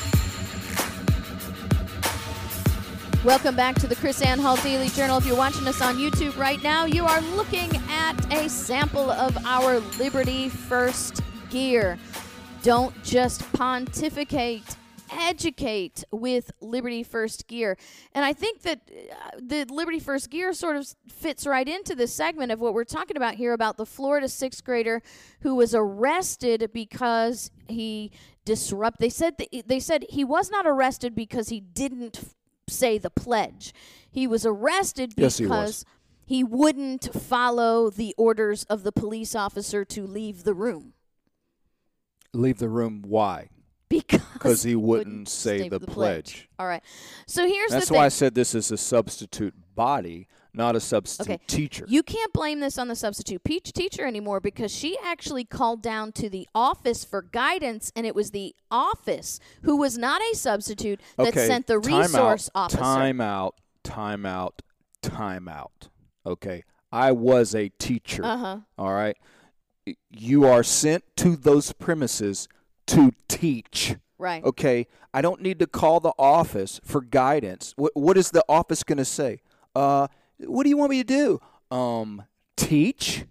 Welcome 3.24 3.56
back 3.56 3.76
to 3.76 3.86
the 3.86 3.96
KrisAnne 3.96 4.40
Hall 4.40 4.56
Daily 4.56 4.90
Journal. 4.90 5.16
If 5.16 5.24
you're 5.24 5.38
watching 5.38 5.66
us 5.66 5.80
on 5.80 5.96
YouTube 5.96 6.36
right 6.36 6.62
now, 6.62 6.84
you 6.84 7.06
are 7.06 7.22
looking 7.34 7.70
at 7.88 8.30
a 8.30 8.46
sample 8.50 9.10
of 9.10 9.34
our 9.46 9.80
Liberty 9.98 10.50
First 10.50 11.22
gear. 11.48 11.98
Don't 12.62 12.92
just 13.02 13.50
pontificate, 13.54 14.76
educate 15.18 16.04
with 16.10 16.50
Liberty 16.60 17.02
First 17.02 17.46
gear. 17.46 17.76
And 18.12 18.24
I 18.24 18.32
think 18.32 18.62
that 18.62 18.80
uh, 18.90 19.30
the 19.40 19.64
Liberty 19.70 20.00
First 20.00 20.30
gear 20.30 20.52
sort 20.52 20.76
of 20.76 20.86
fits 21.08 21.46
right 21.46 21.68
into 21.68 21.94
this 21.94 22.12
segment 22.12 22.52
of 22.52 22.60
what 22.60 22.74
we're 22.74 22.84
talking 22.84 23.16
about 23.16 23.34
here 23.34 23.52
about 23.52 23.76
the 23.76 23.86
Florida 23.86 24.28
sixth 24.28 24.64
grader 24.64 25.02
who 25.40 25.54
was 25.54 25.74
arrested 25.74 26.70
because 26.72 27.50
he 27.68 28.10
disrupt 28.44 28.98
they 29.00 29.08
said 29.08 29.38
that, 29.38 29.68
they 29.68 29.78
said 29.80 30.04
he 30.10 30.24
was 30.24 30.50
not 30.50 30.66
arrested 30.66 31.14
because 31.14 31.48
he 31.48 31.60
didn't 31.60 32.18
f- 32.18 32.34
say 32.68 32.98
the 32.98 33.10
pledge. 33.10 33.72
He 34.10 34.26
was 34.26 34.44
arrested 34.44 35.14
Yes, 35.16 35.38
he 35.38 35.44
because 35.44 35.66
was. 35.66 35.84
he 36.26 36.42
wouldn't 36.44 37.14
follow 37.14 37.88
the 37.90 38.14
orders 38.18 38.64
of 38.64 38.82
the 38.82 38.92
police 38.92 39.34
officer 39.36 39.84
to 39.86 40.06
leave 40.06 40.44
the 40.44 40.54
room. 40.54 40.94
Leave 42.34 42.58
the 42.58 42.68
room. 42.68 43.04
Why? 43.06 43.48
Because 44.00 44.62
he 44.62 44.74
wouldn't 44.76 45.28
say 45.28 45.68
the 45.68 45.80
pledge. 45.80 46.48
All 46.58 46.66
right. 46.66 46.82
So 47.26 47.46
here's 47.46 47.70
the 47.70 47.74
thing. 47.74 47.78
That's 47.80 47.90
why. 47.90 48.04
I 48.06 48.08
said 48.08 48.34
this 48.34 48.54
is 48.54 48.70
a 48.70 48.76
substitute 48.76 49.54
body, 49.74 50.28
not 50.54 50.76
a 50.76 50.80
substitute 50.80 51.32
Okay. 51.32 51.42
teacher. 51.46 51.84
You 51.88 52.02
can't 52.02 52.32
blame 52.32 52.60
this 52.60 52.78
on 52.78 52.88
the 52.88 52.96
substitute 52.96 53.44
peach 53.44 53.72
teacher 53.72 54.06
anymore 54.06 54.40
because 54.40 54.70
she 54.70 54.98
actually 55.04 55.44
called 55.44 55.82
down 55.82 56.12
to 56.12 56.28
the 56.28 56.48
office 56.54 57.04
for 57.04 57.22
guidance, 57.22 57.92
and 57.96 58.06
it 58.06 58.14
was 58.14 58.30
the 58.30 58.54
office 58.70 59.40
who 59.62 59.76
was 59.76 59.96
not 59.98 60.20
a 60.22 60.36
substitute 60.36 61.00
that 61.16 61.28
okay, 61.28 61.46
sent 61.46 61.66
the 61.66 61.80
time 61.80 62.02
resource 62.02 62.50
out, 62.54 62.64
officer. 62.64 62.78
Time 62.78 63.20
out, 63.20 63.54
time 63.82 64.26
out, 64.26 64.62
time 65.02 65.48
out. 65.48 65.88
Okay. 66.26 66.64
I 66.92 67.12
was 67.12 67.54
a 67.54 67.70
teacher. 67.70 68.24
Uh 68.24 68.36
huh. 68.36 68.58
All 68.78 68.92
right. 68.92 69.16
You 70.10 70.44
are 70.46 70.62
sent 70.62 71.04
to 71.16 71.34
those 71.36 71.72
premises 71.72 72.48
to 72.88 73.12
teach. 73.28 73.96
Right. 74.18 74.44
Okay. 74.44 74.86
I 75.12 75.20
don't 75.20 75.42
need 75.42 75.58
to 75.58 75.66
call 75.66 76.00
the 76.00 76.12
office 76.18 76.80
for 76.84 77.00
guidance. 77.00 77.74
What 77.76 77.92
what 77.94 78.16
is 78.16 78.30
the 78.30 78.44
office 78.48 78.82
going 78.82 78.98
to 78.98 79.04
say? 79.04 79.40
Uh 79.74 80.08
what 80.38 80.64
do 80.64 80.68
you 80.68 80.76
want 80.76 80.90
me 80.90 81.02
to 81.02 81.06
do? 81.06 81.40
Um 81.76 82.22
teach? 82.56 83.24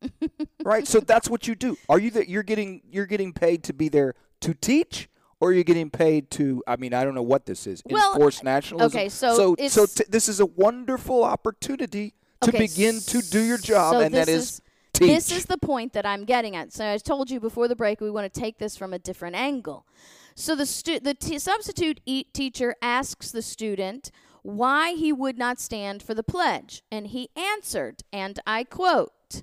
right? 0.64 0.86
So 0.86 1.00
that's 1.00 1.28
what 1.28 1.48
you 1.48 1.54
do. 1.54 1.76
Are 1.88 1.98
you 1.98 2.10
that 2.12 2.28
you're 2.28 2.42
getting 2.42 2.82
you're 2.90 3.06
getting 3.06 3.32
paid 3.32 3.64
to 3.64 3.72
be 3.72 3.88
there 3.88 4.14
to 4.40 4.54
teach? 4.54 5.08
Or 5.38 5.50
are 5.50 5.52
you 5.52 5.64
getting 5.64 5.90
paid 5.90 6.30
to? 6.32 6.62
I 6.66 6.76
mean, 6.76 6.94
I 6.94 7.04
don't 7.04 7.14
know 7.14 7.22
what 7.22 7.44
this 7.44 7.66
is. 7.66 7.82
Well, 7.84 8.12
enforce 8.14 8.42
nationalism. 8.42 8.98
okay, 8.98 9.08
so 9.10 9.54
so 9.56 9.68
so 9.68 9.84
t- 9.84 10.04
this 10.08 10.30
is 10.30 10.40
a 10.40 10.46
wonderful 10.46 11.24
opportunity 11.24 12.14
to 12.40 12.48
Okay, 12.48 12.58
begin 12.60 13.00
to 13.00 13.20
do 13.20 13.42
your 13.42 13.58
job, 13.58 13.94
so 13.94 14.00
and 14.00 14.14
that 14.14 14.28
is, 14.28 14.42
is 14.42 14.62
teach. 14.98 15.08
This 15.08 15.32
is 15.32 15.46
the 15.46 15.58
point 15.58 15.92
that 15.92 16.06
I'm 16.06 16.24
getting 16.24 16.56
at. 16.56 16.72
So 16.72 16.90
I 16.90 16.98
told 16.98 17.30
you 17.30 17.40
before 17.40 17.68
the 17.68 17.76
break 17.76 18.00
we 18.00 18.10
want 18.10 18.32
to 18.32 18.40
take 18.40 18.58
this 18.58 18.76
from 18.76 18.92
a 18.92 18.98
different 18.98 19.36
angle. 19.36 19.86
So 20.34 20.54
the 20.54 20.66
stu- 20.66 21.00
the 21.00 21.14
t- 21.14 21.38
substitute 21.38 22.00
e- 22.04 22.24
teacher 22.24 22.74
asks 22.82 23.30
the 23.30 23.42
student 23.42 24.10
why 24.42 24.92
he 24.92 25.12
would 25.12 25.38
not 25.38 25.58
stand 25.58 26.02
for 26.02 26.14
the 26.14 26.22
pledge, 26.22 26.82
and 26.90 27.08
he 27.08 27.30
answered, 27.36 28.02
and 28.12 28.38
I 28.46 28.64
quote. 28.64 29.42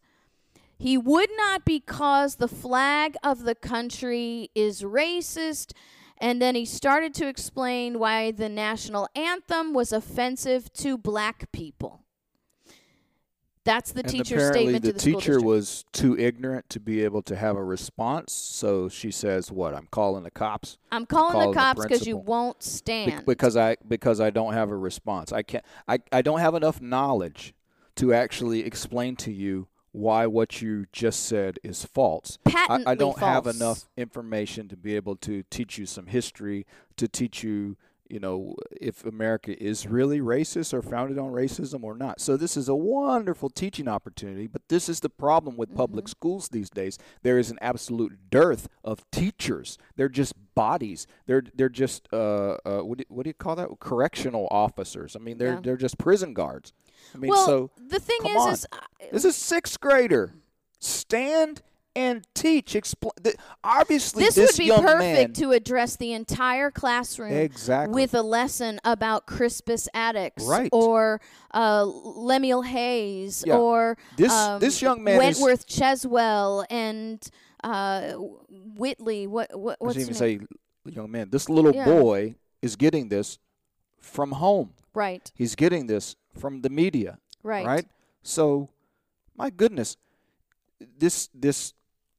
He 0.78 0.98
would 0.98 1.30
not 1.38 1.64
because 1.64 2.36
the 2.36 2.48
flag 2.48 3.16
of 3.24 3.44
the 3.44 3.56
country 3.56 4.50
is 4.54 4.82
racist. 4.82 5.72
And 6.18 6.42
then 6.42 6.56
he 6.56 6.66
started 6.66 7.14
to 7.16 7.28
explain 7.28 8.00
why 8.00 8.32
the 8.32 8.50
national 8.50 9.08
anthem 9.16 9.74
was 9.74 9.92
offensive 9.92 10.72
to 10.74 10.98
black 10.98 11.52
people. 11.52 12.03
That's 13.66 13.92
the 13.92 14.02
and 14.02 14.10
teacher's 14.10 14.48
statement 14.50 14.84
the, 14.84 14.90
to 14.90 14.94
the 14.94 15.00
school 15.00 15.22
teacher 15.22 15.42
was 15.42 15.86
too 15.94 16.18
ignorant 16.18 16.70
to 16.70 16.80
be 16.80 17.04
able 17.04 17.22
to 17.24 17.36
have 17.36 17.56
a 17.56 17.64
response. 17.64 18.34
So 18.34 18.90
she 18.90 19.10
says, 19.10 19.52
"What? 19.52 19.74
I'm 19.74 19.88
calling 19.90 20.24
the 20.24 20.32
cops 20.32 20.78
I'm 20.92 21.06
calling 21.06 21.32
calling 21.32 21.52
the 21.52 21.56
cops 21.56 21.84
because 21.84 22.06
you 22.06 22.18
won't 22.18 22.62
stand. 22.62 23.26
because 23.26 23.56
I 23.56 23.78
because 23.88 24.20
I 24.20 24.30
don't 24.30 24.54
have 24.54 24.70
a 24.70 24.78
response. 24.78 25.32
I 25.32 25.44
can't. 25.44 25.64
I 25.88 26.00
I 26.12 26.22
don't 26.22 26.40
have 26.40 26.56
enough 26.56 26.82
knowledge 26.82 27.54
to 27.96 28.14
actually 28.14 28.66
explain 28.66 29.16
to 29.18 29.32
you 29.32 29.68
why 29.94 30.26
what 30.26 30.62
you 30.62 30.86
just 30.92 31.26
said 31.26 31.60
is 31.64 31.86
false. 31.86 32.40
Patently 32.44 32.86
I, 32.88 32.92
I 32.92 32.96
don't 32.96 33.20
have 33.20 33.48
enough 33.48 33.88
information 33.96 34.68
to 34.70 34.76
be 34.76 34.96
able 34.96 35.16
to 35.18 35.44
teach 35.50 35.78
you 35.78 35.86
some 35.86 36.08
history, 36.08 36.66
to 36.98 37.08
teach 37.08 37.44
you, 37.44 37.78
you 38.14 38.20
know, 38.20 38.56
if 38.80 39.04
America 39.06 39.52
is 39.62 39.88
really 39.88 40.20
racist 40.20 40.72
or 40.72 40.84
founded 40.84 41.18
on 41.18 41.32
racism 41.32 41.84
or 41.84 41.96
not. 41.96 42.22
So 42.22 42.38
this 42.38 42.56
is 42.56 42.70
a 42.70 42.76
wonderful 42.76 43.50
teaching 43.50 43.88
opportunity, 43.88 44.46
but 44.46 44.62
this 44.70 44.88
is 44.88 45.00
the 45.00 45.10
problem 45.10 45.58
with 45.58 45.76
public 45.76 46.06
Mm-hmm. 46.06 46.12
schools 46.12 46.50
these 46.50 46.70
days. 46.70 46.98
There 47.24 47.40
is 47.40 47.50
an 47.50 47.58
absolute 47.62 48.30
dearth 48.30 48.68
of 48.84 49.10
teachers. 49.12 49.78
They're 49.96 50.10
just 50.10 50.34
bodies. 50.54 51.08
They're 51.26 51.44
they're 51.56 51.70
just 51.70 52.08
uh, 52.14 52.58
uh 52.66 52.82
what 52.82 53.00
do, 53.00 53.04
what 53.08 53.24
do 53.24 53.30
you 53.30 53.34
call 53.34 53.56
that? 53.56 53.70
Correctional 53.80 54.48
officers. 54.52 55.16
I 55.16 55.20
mean, 55.20 55.38
they're 55.40 55.54
Yeah. 55.54 55.60
they're 55.64 55.78
just 55.78 55.98
prison 55.98 56.34
guards. 56.34 56.72
I 57.16 57.18
mean, 57.18 57.32
well, 57.32 57.46
so 57.46 57.72
the 57.78 58.00
thing 58.00 58.20
is, 58.26 58.60
is 58.60 58.68
uh, 58.72 58.78
this 59.12 59.26
is 59.26 59.36
sixth 59.36 59.80
grader. 59.80 60.34
Stand 60.80 61.62
and 61.96 62.26
teach. 62.34 62.74
Expl- 62.74 63.12
th- 63.24 63.36
obviously, 63.64 64.24
this, 64.24 64.36
this 64.36 64.58
would 64.58 64.64
be 64.66 64.70
perfect 64.72 65.00
man, 65.00 65.34
to 65.34 65.52
address 65.52 65.96
the 65.96 66.14
entire 66.14 66.72
classroom 66.72 67.34
Exactly. 67.34 67.94
with 67.94 68.14
a 68.14 68.22
lesson 68.22 68.80
about 68.84 69.26
Crispus 69.28 69.88
Attucks 69.94 70.44
Right. 70.48 70.70
or 70.72 71.22
uh, 71.54 71.84
Lemuel 71.86 72.64
Haynes 72.64 73.44
Yeah. 73.46 73.58
or 73.58 73.98
This- 74.18 74.32
um, 74.32 74.60
this 74.60 74.82
young 74.82 75.04
man 75.04 75.22
is- 75.22 75.40
Wentworth 75.40 75.68
Cheswell 75.68 76.66
and 76.70 77.26
uh, 77.64 78.14
Wheatley. 78.78 79.28
What 79.28 79.58
what 79.58 79.78
I 79.80 79.84
what's 79.86 79.96
his 79.96 80.10
even 80.10 80.20
name? 80.28 80.48
say 80.86 80.92
young 80.92 81.10
man. 81.12 81.30
This 81.30 81.48
little 81.48 81.74
Yeah. 81.74 81.86
boy 81.86 82.36
is 82.62 82.76
getting 82.76 83.10
this 83.10 83.40
from 84.00 84.32
home. 84.34 84.74
right 84.94 85.32
He's 85.36 85.56
getting 85.56 85.88
this 85.88 86.16
from 86.38 86.62
the 86.62 86.70
media. 86.70 87.20
right 87.42 87.66
Right. 87.66 87.86
So, 88.22 88.70
my 89.38 89.50
goodness, 89.50 89.96
this 91.00 91.30
this 91.34 91.74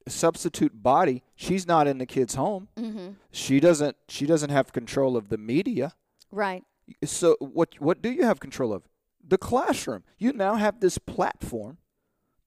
substitute 0.07 0.81
body. 0.83 1.23
She's 1.35 1.65
not 1.67 1.87
in 1.87 1.97
the 1.97 2.05
kid's 2.05 2.35
home. 2.35 2.67
mm-hmm. 2.77 3.09
She 3.31 3.59
doesn't. 3.59 3.97
She 4.07 4.25
doesn't 4.25 4.49
have 4.51 4.71
control 4.73 5.17
of 5.17 5.29
the 5.29 5.37
media. 5.37 5.93
right 6.31 6.63
So 7.03 7.35
what 7.39 7.69
what 7.79 8.01
do 8.01 8.09
you 8.11 8.23
have 8.25 8.39
control 8.39 8.73
of? 8.73 8.83
The 9.27 9.37
classroom. 9.37 10.03
You 10.17 10.33
now 10.33 10.55
have 10.55 10.79
this 10.79 10.97
platform 10.97 11.77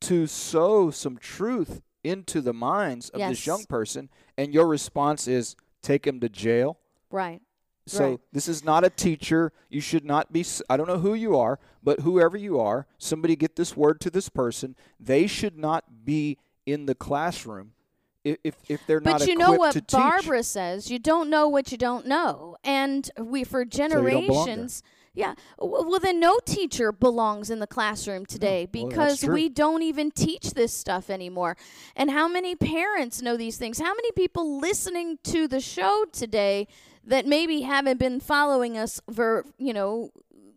to 0.03 0.27
sow 0.29 0.91
some 0.91 1.17
truth 1.19 1.83
into 2.05 2.41
the 2.41 2.53
minds 2.53 3.09
of 3.11 3.19
Yes. 3.19 3.31
this 3.31 3.47
young 3.47 3.65
person 3.65 4.09
and 4.37 4.55
your 4.55 4.67
response 4.69 5.27
is 5.27 5.57
take 5.83 6.07
him 6.07 6.21
to 6.21 6.29
jail. 6.29 6.79
right 7.11 7.43
So 7.87 8.11
Right. 8.11 8.21
this 8.33 8.47
is 8.49 8.63
not 8.63 8.85
a 8.85 8.91
teacher. 8.91 9.53
You 9.71 9.81
should 9.81 10.05
not 10.05 10.33
be 10.33 10.45
I 10.71 10.77
don't 10.77 10.87
know 10.87 10.99
who 11.01 11.15
you 11.15 11.37
are, 11.37 11.59
but 11.83 12.01
whoever 12.01 12.37
you 12.37 12.61
are, 12.61 12.87
somebody 12.99 13.35
get 13.35 13.57
this 13.57 13.77
word 13.77 14.01
to 14.03 14.11
this 14.11 14.29
person. 14.29 14.77
They 15.01 15.27
should 15.27 15.57
not 15.59 16.05
be 16.05 16.39
in 16.73 16.87
the 16.87 16.95
classroom 16.95 17.73
if 18.25 18.37
if, 18.45 18.55
if 18.69 18.87
they're 18.87 19.01
not 19.01 19.21
But 19.21 19.29
you 19.29 19.37
know 19.37 19.53
what. 19.53 19.87
Barbara 19.89 20.43
says, 20.43 20.91
you 20.91 20.99
don't 20.99 21.31
know 21.31 21.49
what 21.49 21.73
you 21.73 21.79
don't 21.79 22.07
know. 22.07 22.57
And 22.65 23.11
we 23.19 23.45
for 23.45 23.61
you 23.61 23.67
don't 23.67 23.91
belong 23.91 24.03
there. 24.03 24.57
generations 24.57 24.83
yeah. 25.19 25.35
Well, 25.59 25.99
then 25.99 26.21
no 26.21 26.39
teacher 26.47 26.93
belongs 26.93 27.51
in 27.51 27.59
the 27.59 27.67
classroom 27.67 28.21
hmm. 28.21 28.27
today 28.27 28.69
well, 28.73 28.89
because 28.89 29.25
we 29.25 29.49
don't 29.49 29.83
even 29.83 30.13
teach 30.13 30.53
this 30.53 30.73
stuff 30.73 31.11
anymore. 31.11 31.57
And 31.97 32.13
how 32.13 32.29
many 32.29 32.55
parents 32.55 33.21
know 33.21 33.37
these 33.37 33.57
things? 33.57 33.81
How 33.81 33.95
many 33.95 34.13
people 34.13 34.61
listening 34.61 35.19
to 35.25 35.49
the 35.49 35.59
show 35.59 36.05
today 36.13 36.69
that 37.05 37.27
maybe 37.27 37.63
haven't 37.63 37.99
been 37.99 38.21
following 38.21 38.79
us 38.79 39.01
for, 39.13 39.45
you 39.59 39.73
know, 39.73 40.11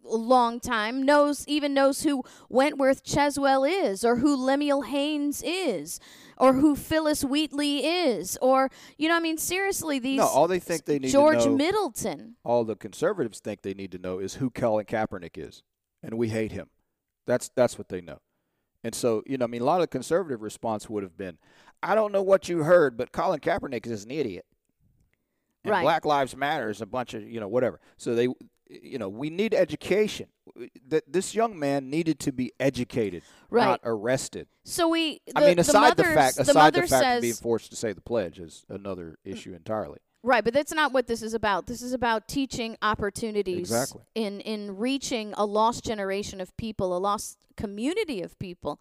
long 0.03 0.59
time 0.59 1.03
knows 1.03 1.47
even 1.47 1.73
knows 1.73 2.03
who 2.03 2.23
Wentworth 2.49 3.03
Cheswell 3.03 3.69
is 3.69 4.03
or 4.03 4.17
who 4.17 4.35
Lemuel 4.35 4.83
Haynes 4.83 5.41
is 5.45 5.99
or 6.37 6.53
who 6.53 6.75
Phyllis 6.75 7.23
Wheatley 7.23 7.85
is 7.85 8.37
or 8.41 8.69
you 8.97 9.07
know 9.07 9.15
I 9.15 9.19
mean 9.19 9.37
seriously 9.37 9.99
these 9.99 10.17
No, 10.17 10.27
all 10.27 10.47
they 10.47 10.59
think 10.59 10.85
they 10.85 10.99
need 10.99 11.11
George 11.11 11.43
to 11.43 11.49
know 11.49 11.55
Middleton 11.55 12.35
all 12.43 12.63
the 12.63 12.75
conservatives 12.75 13.39
think 13.39 13.61
they 13.61 13.73
need 13.73 13.91
to 13.91 13.97
know 13.97 14.19
is 14.19 14.35
who 14.35 14.49
Colin 14.49 14.85
Kaepernick 14.85 15.37
is, 15.37 15.63
and 16.01 16.17
we 16.17 16.29
hate 16.29 16.51
him. 16.51 16.69
That's 17.27 17.49
that's 17.55 17.77
what 17.77 17.89
they 17.89 18.01
know. 18.01 18.19
And 18.83 18.95
so, 18.95 19.21
you 19.27 19.37
know, 19.37 19.45
I 19.45 19.47
mean, 19.47 19.61
a 19.61 19.65
lot 19.65 19.75
of 19.75 19.81
the 19.81 19.87
conservative 19.87 20.41
response 20.41 20.89
would 20.89 21.03
have 21.03 21.15
been, 21.15 21.37
"I 21.83 21.93
don't 21.93 22.11
know 22.11 22.23
what 22.23 22.49
you 22.49 22.63
heard, 22.63 22.97
but 22.97 23.11
Colin 23.11 23.39
Kaepernick 23.39 23.85
is 23.85 24.03
an 24.03 24.09
idiot, 24.11 24.45
and 25.63 25.71
Right. 25.71 25.83
Black 25.83 26.03
Lives 26.03 26.35
Matter 26.35 26.69
is 26.71 26.81
a 26.81 26.87
bunch 26.87 27.13
of 27.13 27.21
you 27.21 27.39
know 27.39 27.47
whatever." 27.47 27.79
So 27.97 28.15
they, 28.15 28.27
you 28.81 28.97
know, 28.97 29.09
we 29.09 29.29
need 29.29 29.53
education. 29.53 30.27
That 30.87 31.03
this 31.11 31.33
young 31.35 31.57
man 31.57 31.89
needed 31.89 32.19
to 32.21 32.31
be 32.31 32.51
educated, 32.59 33.23
Right. 33.49 33.65
not 33.65 33.79
arrested. 33.83 34.47
so 34.65 34.87
we 34.89 35.21
the, 35.27 35.33
I 35.37 35.45
mean, 35.47 35.59
aside 35.59 35.95
the, 35.97 36.03
mothers- 36.03 36.15
fact, 36.15 36.37
aside 36.39 36.53
mother 36.55 36.81
the 36.81 36.87
fact 36.87 37.03
says 37.03 37.17
of 37.17 37.21
being 37.21 37.33
forced 37.33 37.69
to 37.71 37.75
say 37.75 37.93
the 37.93 38.01
pledge 38.01 38.39
is 38.39 38.65
another 38.69 39.17
issue 39.23 39.53
entirely. 39.53 39.99
Right, 40.23 40.43
but 40.43 40.53
that's 40.53 40.73
not 40.73 40.93
what 40.93 41.07
this 41.07 41.23
is 41.23 41.33
about. 41.33 41.65
This 41.65 41.81
is 41.81 41.93
about 41.93 42.27
teaching 42.27 42.77
opportunities 42.83 43.59
Exactly. 43.59 44.01
in 44.15 44.39
in 44.41 44.77
reaching 44.77 45.33
a 45.37 45.45
lost 45.45 45.83
generation 45.83 46.39
of 46.41 46.55
people, 46.57 46.95
a 46.95 46.99
lost 46.99 47.37
community 47.57 48.21
of 48.21 48.37
people. 48.39 48.79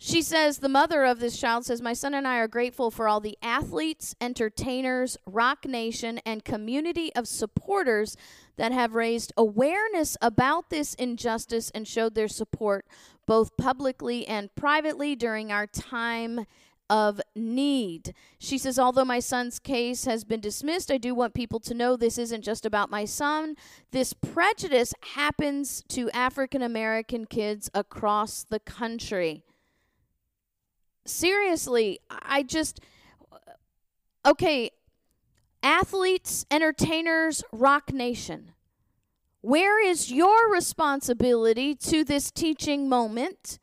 She 0.00 0.22
says 0.22 0.58
the 0.58 0.68
mother 0.68 1.04
of 1.04 1.18
this 1.18 1.40
child 1.40 1.66
says 1.66 1.82
my 1.82 1.92
son 1.92 2.14
and 2.14 2.26
I 2.26 2.38
are 2.38 2.46
grateful 2.46 2.92
for 2.92 3.08
all 3.08 3.18
the 3.18 3.36
athletes, 3.42 4.14
entertainers, 4.20 5.16
Roc 5.26 5.66
Nation 5.66 6.20
and 6.24 6.44
community 6.44 7.12
of 7.16 7.26
supporters 7.26 8.16
that 8.56 8.70
have 8.70 8.94
raised 8.94 9.32
awareness 9.36 10.16
about 10.22 10.70
this 10.70 10.94
injustice 10.94 11.70
and 11.70 11.86
showed 11.86 12.14
their 12.14 12.28
support 12.28 12.86
both 13.26 13.56
publicly 13.56 14.26
and 14.28 14.54
privately 14.54 15.16
during 15.16 15.50
our 15.50 15.66
time 15.66 16.46
of 16.88 17.20
need. 17.34 18.14
She 18.38 18.56
says, 18.56 18.78
although 18.78 19.04
my 19.04 19.18
son's 19.18 19.58
case 19.58 20.04
has 20.04 20.22
been 20.22 20.40
dismissed, 20.40 20.92
I 20.92 20.98
do 20.98 21.12
want 21.12 21.34
people 21.34 21.58
to 21.60 21.74
know 21.74 21.96
this 21.96 22.18
isn't 22.18 22.42
just 22.42 22.64
about 22.64 22.88
my 22.88 23.04
son. 23.04 23.56
This 23.90 24.12
prejudice 24.12 24.94
happens 25.14 25.82
to 25.88 26.08
African 26.12 26.62
American 26.62 27.26
kids 27.26 27.68
across 27.74 28.44
the 28.44 28.60
country. 28.60 29.42
Seriously, 31.08 32.00
I 32.10 32.42
just. 32.42 32.80
Okay, 34.26 34.70
Athletes, 35.62 36.44
entertainers, 36.50 37.42
Roc 37.52 37.92
Nation. 37.92 38.52
Where 39.40 39.84
is 39.84 40.10
your 40.12 40.50
responsibility 40.52 41.74
to 41.76 42.04
this 42.04 42.30
teaching 42.30 42.88
moment 42.88 43.58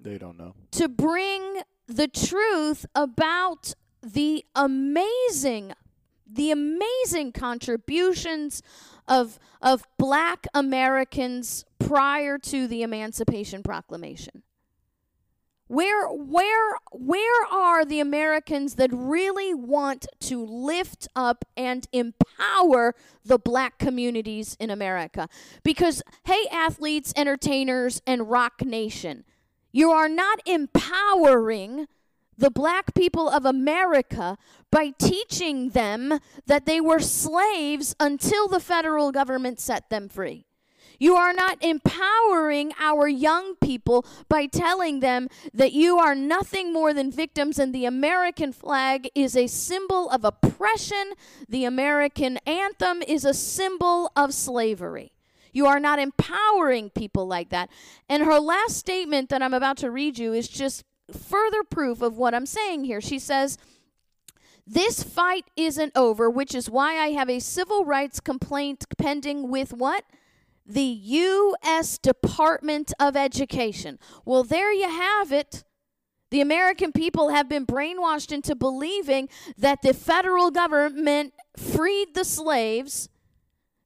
They 0.00 0.18
don't 0.18 0.38
know. 0.38 0.54
to 0.72 0.88
bring 0.88 1.60
the 1.86 2.08
truth 2.08 2.86
about 2.94 3.74
the 4.02 4.44
amazing 4.54 5.72
the 6.32 6.50
amazing 6.52 7.32
contributions 7.32 8.62
of 9.06 9.38
of 9.60 9.86
black 9.98 10.46
Americans 10.54 11.64
prior 11.78 12.38
to 12.38 12.66
the 12.66 12.82
Emancipation 12.82 13.62
Proclamation? 13.62 14.42
Where 15.70 16.08
where 16.08 16.78
where 16.90 17.44
are 17.46 17.84
the 17.84 18.00
Americans 18.00 18.74
that 18.74 18.90
really 18.92 19.54
want 19.54 20.04
to 20.22 20.44
lift 20.44 21.06
up 21.14 21.44
and 21.56 21.86
empower 21.92 22.96
the 23.24 23.38
black 23.38 23.78
communities 23.78 24.56
in 24.58 24.68
America? 24.70 25.28
Because 25.62 26.02
hey 26.24 26.44
athletes, 26.50 27.12
entertainers 27.14 28.02
and 28.04 28.28
Roc 28.28 28.64
Nation, 28.64 29.24
you 29.70 29.92
are 29.92 30.08
not 30.08 30.40
empowering 30.44 31.86
the 32.36 32.50
black 32.50 32.92
people 32.92 33.28
of 33.28 33.44
America 33.44 34.38
by 34.72 34.92
teaching 34.98 35.68
them 35.68 36.18
that 36.46 36.66
they 36.66 36.80
were 36.80 36.98
slaves 36.98 37.94
until 38.00 38.48
the 38.48 38.58
federal 38.58 39.12
government 39.12 39.60
set 39.60 39.88
them 39.88 40.08
free. 40.08 40.46
You 41.00 41.16
are 41.16 41.32
not 41.32 41.56
empowering 41.62 42.72
our 42.78 43.08
young 43.08 43.56
people 43.56 44.04
by 44.28 44.44
telling 44.44 45.00
them 45.00 45.28
that 45.54 45.72
you 45.72 45.98
are 45.98 46.14
nothing 46.14 46.74
more 46.74 46.92
than 46.92 47.10
victims 47.10 47.58
and 47.58 47.74
the 47.74 47.86
American 47.86 48.52
flag 48.52 49.08
is 49.14 49.34
a 49.34 49.46
symbol 49.46 50.10
of 50.10 50.26
oppression. 50.26 51.14
The 51.48 51.64
American 51.64 52.36
anthem 52.46 53.02
is 53.02 53.24
a 53.24 53.32
symbol 53.32 54.12
of 54.14 54.34
slavery. 54.34 55.12
You 55.52 55.66
are 55.66 55.80
not 55.80 55.98
empowering 55.98 56.90
people 56.90 57.26
like 57.26 57.48
that. 57.48 57.70
And 58.06 58.24
her 58.24 58.38
last 58.38 58.76
statement 58.76 59.30
that 59.30 59.42
I'm 59.42 59.54
about 59.54 59.78
to 59.78 59.90
read 59.90 60.18
you 60.18 60.34
is 60.34 60.48
just 60.48 60.84
further 61.10 61.64
proof 61.64 62.02
of 62.02 62.18
what 62.18 62.34
I'm 62.34 62.46
saying 62.46 62.84
here. 62.84 63.00
She 63.00 63.18
says, 63.18 63.56
This 64.66 65.02
fight 65.02 65.46
isn't 65.56 65.92
over, 65.96 66.28
which 66.28 66.54
is 66.54 66.68
why 66.68 66.98
I 66.98 67.08
have 67.12 67.30
a 67.30 67.40
civil 67.40 67.86
rights 67.86 68.20
complaint 68.20 68.84
pending 68.98 69.50
with 69.50 69.72
what? 69.72 70.04
The 70.70 70.80
U.S. 70.82 71.98
Department 71.98 72.92
of 73.00 73.16
Education. 73.16 73.98
Well, 74.24 74.44
there 74.44 74.72
you 74.72 74.88
have 74.88 75.32
it. 75.32 75.64
The 76.30 76.40
American 76.40 76.92
people 76.92 77.30
have 77.30 77.48
been 77.48 77.66
brainwashed 77.66 78.30
into 78.30 78.54
believing 78.54 79.28
that 79.58 79.82
the 79.82 79.92
federal 79.92 80.52
government 80.52 81.34
freed 81.56 82.14
the 82.14 82.24
slaves. 82.24 83.08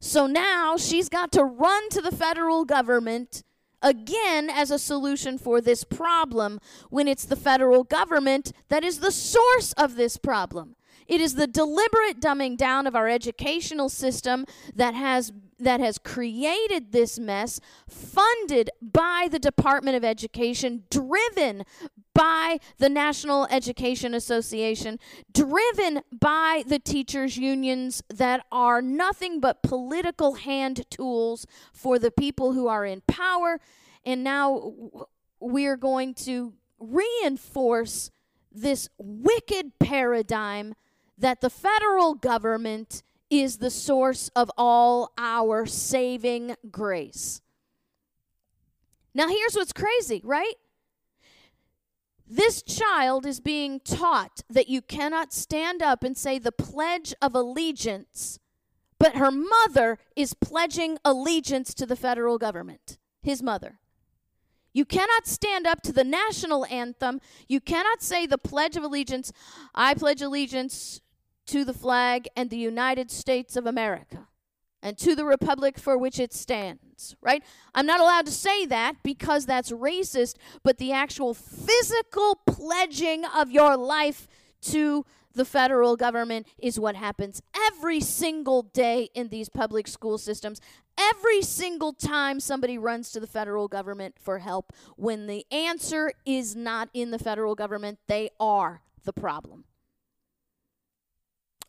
So 0.01 0.27
now 0.27 0.77
she's 0.77 1.09
got 1.09 1.33
to 1.33 1.45
run 1.45 1.89
to 1.89 2.03
the 2.03 2.13
federal 2.13 2.67
government 2.67 3.43
again 3.81 4.51
as 4.51 4.71
a 4.71 4.79
solution 4.79 5.39
for 5.39 5.63
this 5.63 5.85
problem 5.85 6.59
when 6.91 7.09
it's 7.09 7.25
the 7.25 7.37
federal 7.37 7.85
government 7.85 8.53
that 8.69 8.85
is 8.85 8.99
the 8.99 9.13
source 9.13 9.73
of 9.73 9.97
this 9.97 10.19
problem. 10.19 10.77
It 11.07 11.21
is 11.21 11.35
the 11.35 11.47
deliberate 11.47 12.21
dumbing 12.21 12.57
down 12.57 12.87
of 12.87 12.97
our 12.97 13.09
educational 13.09 13.89
system 13.89 14.47
that 14.75 14.95
has 14.95 15.33
that 15.59 15.81
has 15.81 15.99
created 15.99 16.93
this 16.93 17.19
mess, 17.19 17.61
funded 17.89 18.71
by 18.83 19.29
the 19.31 19.39
Department 19.39 19.97
of 19.97 20.05
Education, 20.05 20.85
driven 20.91 21.65
by 22.13 22.59
the 22.79 22.89
National 22.89 23.47
Education 23.51 24.15
Association, 24.15 24.99
driven 25.33 26.03
by 26.13 26.65
the 26.67 26.79
teachers' 26.79 27.37
unions 27.37 28.03
that 28.09 28.45
are 28.51 28.83
nothing 28.83 29.41
but 29.41 29.63
political 29.63 30.35
hand 30.35 30.85
tools 30.91 31.47
for 31.73 31.99
the 31.99 32.11
people 32.11 32.53
who 32.53 32.67
are 32.67 32.85
in 32.85 33.03
power. 33.07 33.61
And 34.05 34.23
now 34.23 34.73
we're 35.41 35.77
going 35.77 36.15
to 36.15 36.53
reinforce 36.79 38.11
this 38.53 38.89
wicked 38.99 39.79
paradigm 39.79 40.75
that 41.19 41.41
the 41.41 41.51
federal 41.51 42.15
government 42.15 43.03
is 43.31 43.59
the 43.59 43.71
source 43.71 44.31
of 44.37 44.51
all 44.57 45.13
our 45.19 45.67
saving 45.67 46.57
grace. 46.71 47.41
Now, 49.15 49.29
here's 49.29 49.55
what's 49.55 49.73
crazy, 49.73 50.21
right? 50.25 50.55
This 52.27 52.63
child 52.63 53.27
is 53.27 53.39
being 53.39 53.81
taught 53.81 54.43
that 54.49 54.69
you 54.69 54.83
cannot 54.83 55.33
stand 55.33 55.83
up 55.83 56.03
and 56.03 56.17
say 56.17 56.39
the 56.39 56.53
Pledge 56.53 57.15
of 57.21 57.35
Allegiance, 57.35 58.39
but 58.99 59.17
her 59.17 59.31
mother 59.31 59.99
is 60.17 60.35
pledging 60.35 60.99
allegiance 61.05 61.75
to 61.75 61.87
the 61.87 61.97
federal 61.97 62.39
government, 62.39 62.99
his 63.23 63.43
mother. 63.43 63.79
You 64.73 64.85
cannot 64.85 65.29
stand 65.29 65.67
up 65.67 65.83
to 65.83 65.93
the 65.93 66.03
national 66.03 66.67
anthem. 66.67 67.21
You 67.47 67.61
cannot 67.61 68.03
say 68.03 68.27
the 68.27 68.39
Pledge 68.39 68.77
of 68.77 68.83
Allegiance, 68.83 69.33
I 69.75 69.95
pledge 69.95 70.21
allegiance 70.21 71.01
to 71.47 71.65
the 71.65 71.73
flag 71.73 72.29
and 72.37 72.51
the 72.51 72.57
United 72.57 73.11
States 73.11 73.57
of 73.57 73.67
America 73.67 74.29
and 74.85 74.99
to 74.99 75.17
the 75.17 75.25
republic 75.25 75.79
for 75.79 75.97
which 75.97 76.21
it 76.21 76.33
stands, 76.33 77.17
right? 77.23 77.43
I'm 77.75 77.87
not 77.87 78.01
allowed 78.01 78.27
to 78.27 78.33
say 78.33 78.67
that 78.67 78.97
because 79.03 79.47
that's 79.47 79.73
racist, 79.73 80.37
but 80.63 80.77
the 80.77 80.93
actual 80.93 81.33
physical 81.33 82.39
pledging 82.47 83.25
of 83.25 83.51
your 83.51 83.79
life 83.79 84.29
to 84.63 85.07
the 85.35 85.45
federal 85.45 85.97
government 85.97 86.47
is 86.59 86.79
what 86.79 86.97
happens 86.97 87.43
every 87.69 87.99
single 88.01 88.63
day 88.63 89.09
in 89.15 89.29
these 89.29 89.49
public 89.49 89.89
school 89.89 90.19
systems. 90.19 90.61
Every 90.97 91.43
single 91.43 91.93
time 91.93 92.39
somebody 92.39 92.79
runs 92.79 93.11
to 93.13 93.21
the 93.21 93.27
federal 93.27 93.69
government 93.69 94.17
for 94.21 94.39
help, 94.39 94.73
when 94.97 95.27
the 95.27 95.45
answer 95.51 96.13
is 96.25 96.55
not 96.55 96.89
in 96.95 97.11
the 97.11 97.19
federal 97.19 97.55
government, 97.55 97.99
they 98.07 98.31
are 98.39 98.83
the 99.03 99.13
problem. 99.13 99.65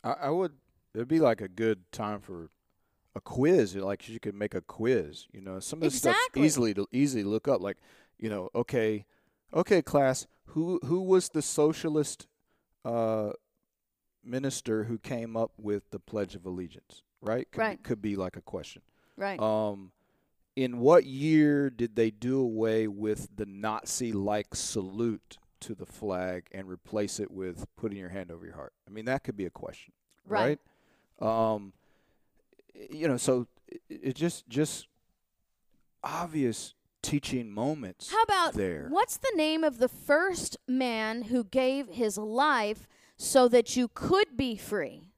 I, 0.06 0.26
I 0.26 0.30
would. 0.30 0.52
It'd 0.94 1.08
be 1.08 1.20
like 1.20 1.40
a 1.40 1.48
good 1.48 1.90
time 1.92 2.20
for 2.20 2.48
a 3.14 3.20
quiz. 3.20 3.74
Like 3.76 4.08
you 4.08 4.20
could 4.20 4.34
make 4.34 4.54
a 4.54 4.60
quiz. 4.60 5.26
You 5.32 5.40
know, 5.40 5.60
some 5.60 5.78
of 5.80 5.84
this 5.84 5.96
stuff's 5.98 6.18
Exactly. 6.18 6.46
easily 6.46 6.74
to 6.74 6.86
easily 6.92 7.24
look 7.24 7.48
up. 7.48 7.60
Like, 7.60 7.78
you 8.18 8.28
know, 8.30 8.48
okay, 8.54 9.04
okay, 9.52 9.82
class. 9.82 10.26
Who 10.50 10.80
who 10.84 11.00
was 11.02 11.30
the 11.30 11.42
socialist 11.42 12.26
uh, 12.84 13.32
minister 14.24 14.84
who 14.84 14.98
came 14.98 15.36
up 15.36 15.52
with 15.58 15.90
the 15.90 15.98
Pledge 15.98 16.34
of 16.34 16.46
Allegiance? 16.46 17.02
Right. 17.20 17.50
Could, 17.50 17.60
Right. 17.60 17.82
Could 17.82 18.00
be 18.00 18.16
like 18.16 18.36
a 18.36 18.40
question. 18.42 18.82
Right. 19.16 19.40
Um, 19.40 19.92
in 20.54 20.78
what 20.78 21.04
year 21.04 21.68
did 21.68 21.96
they 21.96 22.10
do 22.10 22.40
away 22.40 22.86
with 22.86 23.28
the 23.36 23.44
Nazi-like 23.46 24.54
salute 24.54 25.36
to 25.60 25.74
the 25.74 25.86
flag 25.86 26.46
and 26.52 26.68
replace 26.68 27.18
it 27.20 27.30
with 27.30 27.66
putting 27.76 27.98
your 27.98 28.08
hand 28.10 28.30
over 28.30 28.44
your 28.46 28.54
heart? 28.56 28.72
I 28.86 28.90
mean, 28.90 29.04
that 29.06 29.24
could 29.24 29.36
be 29.36 29.46
a 29.46 29.50
question, 29.50 29.92
Right. 30.26 30.58
right? 31.20 31.54
Um, 31.54 31.72
you 32.90 33.08
know, 33.08 33.16
so 33.16 33.46
it, 33.68 33.80
it 33.88 34.14
just 34.16 34.48
just 34.48 34.86
obvious 36.02 36.74
teaching 37.02 37.50
moments. 37.50 38.10
How 38.10 38.22
about 38.22 38.54
there? 38.54 38.88
what's 38.90 39.16
the 39.16 39.32
name 39.36 39.62
of 39.64 39.78
the 39.78 39.88
first 39.88 40.56
man 40.66 41.22
who 41.22 41.44
gave 41.44 41.88
his 41.88 42.18
life 42.18 42.86
so 43.16 43.48
that 43.48 43.76
you 43.76 43.88
could 43.88 44.36
be 44.36 44.56
free? 44.56 45.12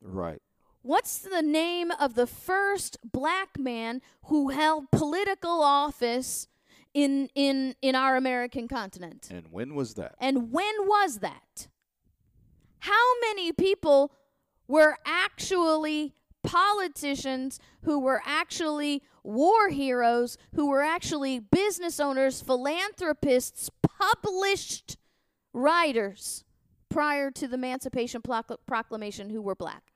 Right. 0.00 0.40
What's 0.82 1.18
the 1.18 1.40
name 1.42 1.90
of 1.98 2.14
the 2.14 2.26
first 2.26 2.98
black 3.02 3.58
man 3.58 4.02
who 4.24 4.50
held 4.50 4.90
political 4.90 5.62
office 5.62 6.46
in 6.94 7.28
in 7.34 7.74
in 7.82 7.94
our 7.94 8.16
American 8.16 8.68
continent? 8.68 9.28
And 9.30 9.46
when 9.50 9.74
was 9.74 9.94
that? 9.94 10.14
And 10.20 10.50
when 10.52 10.74
was 10.80 11.18
that? 11.18 11.68
How 12.78 13.20
many 13.28 13.52
people 13.52 14.12
were 14.68 14.96
actually 15.04 16.14
politicians 16.42 17.58
who 17.82 17.98
were 17.98 18.22
actually 18.24 19.02
war 19.22 19.70
heroes, 19.70 20.38
who 20.54 20.68
were 20.68 20.82
actually 20.82 21.40
business 21.40 21.98
owners, 21.98 22.40
philanthropists, 22.40 23.70
published 23.82 24.96
writers 25.52 26.44
prior 26.90 27.30
to 27.30 27.48
the 27.48 27.54
Emancipation 27.54 28.22
Proclamation 28.66 29.30
who 29.30 29.42
were 29.42 29.54
black? 29.54 29.92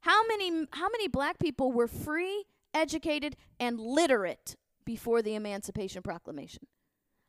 How 0.00 0.26
many 0.26 0.66
how 0.72 0.88
many 0.88 1.08
black 1.08 1.38
people 1.38 1.72
were 1.72 1.88
free, 1.88 2.44
educated 2.72 3.36
and 3.58 3.78
literate 3.78 4.56
before 4.84 5.22
the 5.22 5.34
Emancipation 5.34 6.02
Proclamation? 6.02 6.66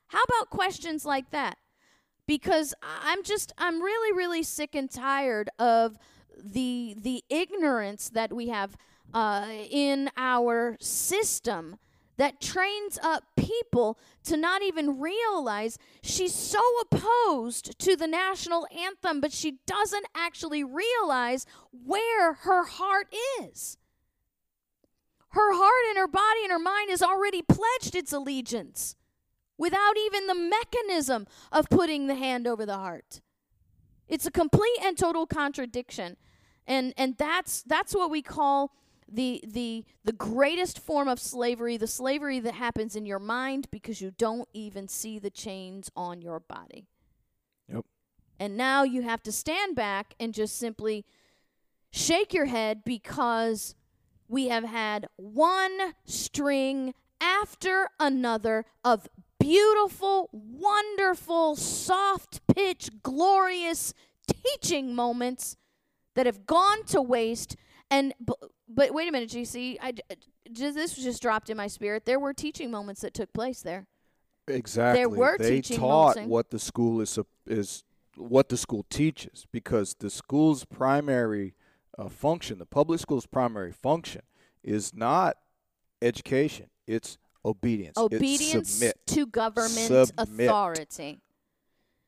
How 0.07 0.21
about 0.23 0.49
questions 0.49 1.05
like 1.05 1.31
that? 1.31 1.57
Because 2.27 2.73
I'm 2.83 3.23
just 3.23 3.51
I'm 3.57 3.81
really 3.81 4.15
really 4.15 4.43
sick 4.43 4.75
and 4.75 4.89
tired 4.89 5.49
of 5.59 5.97
the 6.37 6.95
the 6.99 7.23
ignorance 7.29 8.09
that 8.09 8.33
we 8.33 8.49
have 8.49 8.77
uh, 9.13 9.47
in 9.69 10.09
our 10.17 10.77
system 10.79 11.77
that 12.17 12.39
trains 12.39 12.99
up 13.01 13.23
people 13.35 13.97
to 14.23 14.37
not 14.37 14.61
even 14.61 14.99
realize 14.99 15.77
she's 16.03 16.35
so 16.35 16.61
opposed 16.81 17.77
to 17.79 17.95
the 17.95 18.05
national 18.05 18.67
anthem, 18.77 19.19
but 19.19 19.31
she 19.31 19.57
doesn't 19.65 20.05
actually 20.15 20.63
realize 20.63 21.45
where 21.71 22.33
her 22.33 22.65
heart 22.65 23.07
is. 23.41 23.77
Her 25.31 25.53
heart 25.53 25.89
and 25.89 25.97
her 25.97 26.07
body 26.07 26.43
and 26.43 26.51
her 26.51 26.59
mind 26.59 26.89
has 26.89 27.01
already 27.01 27.41
pledged 27.41 27.95
its 27.95 28.11
allegiance 28.11 28.95
without 29.57 29.95
even 29.97 30.27
the 30.27 30.35
mechanism 30.35 31.27
of 31.51 31.69
putting 31.69 32.07
the 32.07 32.15
hand 32.15 32.47
over 32.47 32.65
the 32.65 32.77
heart. 32.77 33.21
It's 34.07 34.25
a 34.25 34.31
complete 34.31 34.77
and 34.81 34.97
total 34.97 35.25
contradiction. 35.25 36.17
And 36.67 36.93
and 36.97 37.15
that's 37.17 37.63
that's 37.63 37.95
what 37.95 38.11
we 38.11 38.21
call 38.21 38.73
the 39.07 39.41
the 39.47 39.85
the 40.03 40.11
greatest 40.11 40.79
form 40.79 41.07
of 41.07 41.19
slavery, 41.19 41.77
the 41.77 41.87
slavery 41.87 42.39
that 42.39 42.55
happens 42.55 42.95
in 42.95 43.05
your 43.05 43.19
mind 43.19 43.67
because 43.71 44.01
you 44.01 44.11
don't 44.11 44.49
even 44.53 44.87
see 44.87 45.17
the 45.17 45.29
chains 45.29 45.89
on 45.95 46.21
your 46.21 46.39
body. 46.41 46.87
Yep. 47.71 47.85
And 48.39 48.57
now 48.57 48.83
you 48.83 49.01
have 49.03 49.23
to 49.23 49.31
stand 49.31 49.75
back 49.75 50.13
and 50.19 50.33
just 50.33 50.57
simply 50.57 51.05
shake 51.91 52.33
your 52.33 52.45
head 52.45 52.83
because 52.83 53.75
we 54.31 54.47
have 54.47 54.63
had 54.63 55.07
one 55.17 55.93
string 56.05 56.93
after 57.19 57.89
another 57.99 58.65
of 58.83 59.07
beautiful, 59.39 60.29
wonderful, 60.31 61.57
soft 61.57 62.39
pitch, 62.47 62.89
glorious 63.03 63.93
teaching 64.25 64.95
moments 64.95 65.57
that 66.15 66.25
have 66.25 66.45
gone 66.45 66.85
to 66.85 67.01
waste. 67.01 67.57
And 67.91 68.13
but 68.69 68.93
wait 68.93 69.09
a 69.09 69.11
minute, 69.11 69.29
GC, 69.29 69.77
I 69.81 69.91
j- 69.91 70.01
j- 70.49 70.71
this 70.71 70.95
was 70.95 71.03
just 71.03 71.21
dropped 71.21 71.49
in 71.49 71.57
my 71.57 71.67
spirit. 71.67 72.05
There 72.05 72.19
were 72.19 72.33
teaching 72.33 72.71
moments 72.71 73.01
that 73.01 73.13
took 73.13 73.33
place 73.33 73.61
there. 73.61 73.85
Exactly. 74.47 75.05
were 75.05 75.37
they 75.37 75.57
teaching 75.57 75.77
taught 75.77 76.15
moments. 76.15 76.29
what 76.29 76.49
the 76.51 76.59
school 76.59 77.01
is 77.01 77.19
is 77.45 77.83
what 78.15 78.47
the 78.47 78.57
school 78.57 78.85
teaches 78.89 79.45
because 79.51 79.95
the 79.99 80.09
school's 80.09 80.63
primary 80.63 81.53
uh, 82.01 82.09
function, 82.09 82.57
the 82.57 82.65
public 82.65 82.99
school's 82.99 83.25
primary 83.25 83.71
function, 83.71 84.21
is 84.63 84.93
not 84.93 85.37
education. 86.01 86.67
It's 86.87 87.17
obedience. 87.45 87.97
It's 87.97 88.15
Obedience 88.15 88.69
submit. 88.71 89.07
to 89.07 89.25
government 89.27 90.07
Submit. 90.07 90.47
authority. 90.47 91.19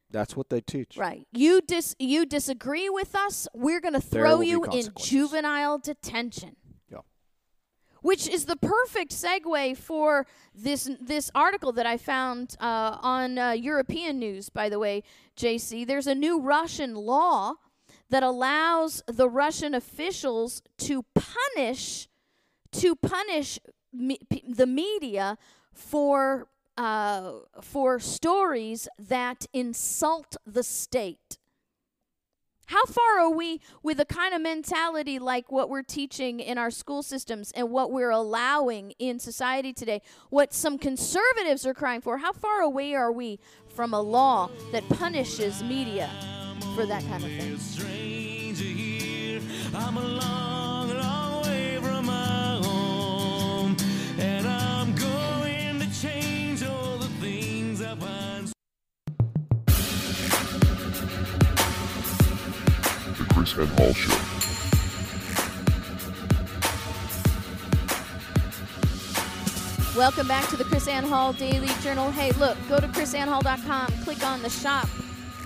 That's 0.09 0.35
what 0.35 0.49
they 0.49 0.61
teach. 0.61 0.95
Right. 0.95 1.27
You 1.31 1.61
dis 1.61 1.95
you 1.97 2.25
disagree 2.25 2.89
with 2.89 3.15
us, 3.15 3.47
we're 3.53 3.81
going 3.81 3.95
to 3.95 4.01
throw 4.01 4.41
you 4.41 4.63
in 4.65 4.89
juvenile 4.99 5.79
detention. 5.79 6.55
Yeah. 6.91 6.99
Which 8.01 8.27
is 8.27 8.45
the 8.45 8.55
perfect 8.55 9.11
segue 9.11 9.75
for 9.77 10.27
this 10.53 10.87
this 11.01 11.31
article 11.33 11.71
that 11.71 11.87
I 11.87 11.97
found 11.97 12.55
uh, 12.59 12.97
on 13.01 13.39
uh, 13.39 13.51
European 13.51 14.19
news. 14.19 14.49
By 14.49 14.69
the 14.69 14.77
way, 14.77 15.01
JC, 15.35 15.85
there's 15.87 16.07
a 16.07 16.15
new 16.15 16.39
Russian 16.39 16.93
law 16.93 17.55
that 18.09 18.23
allows 18.23 19.03
the 19.07 19.29
Russian 19.29 19.73
officials 19.73 20.61
to 20.79 21.03
punish 21.15 22.07
to 22.73 22.95
punish 22.95 23.59
me, 23.93 24.17
the 24.47 24.65
media 24.65 25.37
for 25.71 26.47
uh, 26.75 27.33
for 27.61 27.99
stories 27.99 28.87
that 28.97 29.45
insult 29.53 30.35
the 30.45 30.63
state. 30.63 31.37
How 32.67 32.85
far 32.85 33.19
are 33.19 33.29
we 33.29 33.61
with 33.83 33.99
a 33.99 34.05
kind 34.05 34.33
of 34.33 34.41
mentality 34.41 35.19
like 35.19 35.51
what 35.51 35.69
we're 35.69 35.83
teaching 35.83 36.39
in 36.39 36.57
our 36.57 36.71
school 36.71 37.03
systems 37.03 37.51
and 37.51 37.69
what 37.69 37.91
we're 37.91 38.09
allowing 38.09 38.93
in 38.97 39.19
society 39.19 39.73
today? 39.73 40.01
What 40.29 40.53
some 40.53 40.79
conservatives 40.79 41.67
are 41.67 41.73
crying 41.73 42.01
for? 42.01 42.17
How 42.17 42.33
far 42.33 42.61
away 42.61 42.95
are 42.95 43.11
we 43.11 43.39
from 43.67 43.93
a 43.93 44.01
law 44.01 44.49
that 44.71 44.87
punishes 44.89 45.61
media 45.61 46.09
for 46.75 46.85
that 46.85 47.03
kind 47.03 47.23
of 47.23 47.29
thing? 47.29 47.57
stranger 47.57 48.63
here. 48.63 49.41
I'm 49.73 49.97
a 49.97 50.01
long, 50.01 50.89
long 50.97 51.43
way 51.43 51.77
from 51.81 52.05
my 52.05 52.59
home, 52.63 53.75
and 54.19 54.47
I'm 54.47 54.95
going 54.95 55.79
to 55.79 56.01
change 56.01 56.63
all 56.63 56.97
the 56.97 57.07
things 57.19 57.81
I 57.81 57.95
find. 57.95 58.47
The 63.17 63.25
KrisAnne 63.33 63.67
Hall 63.77 63.93
Show. 63.93 64.33
Welcome 69.97 70.27
back 70.27 70.49
to 70.49 70.57
the 70.57 70.63
KrisAnne 70.63 71.07
Hall 71.07 71.33
Daily 71.33 71.69
Journal. 71.81 72.09
Hey, 72.11 72.31
look, 72.31 72.57
go 72.67 72.79
to 72.79 72.87
krisannehall.com, 72.87 73.93
click 74.03 74.25
on 74.25 74.41
the 74.41 74.49
shop, 74.49 74.87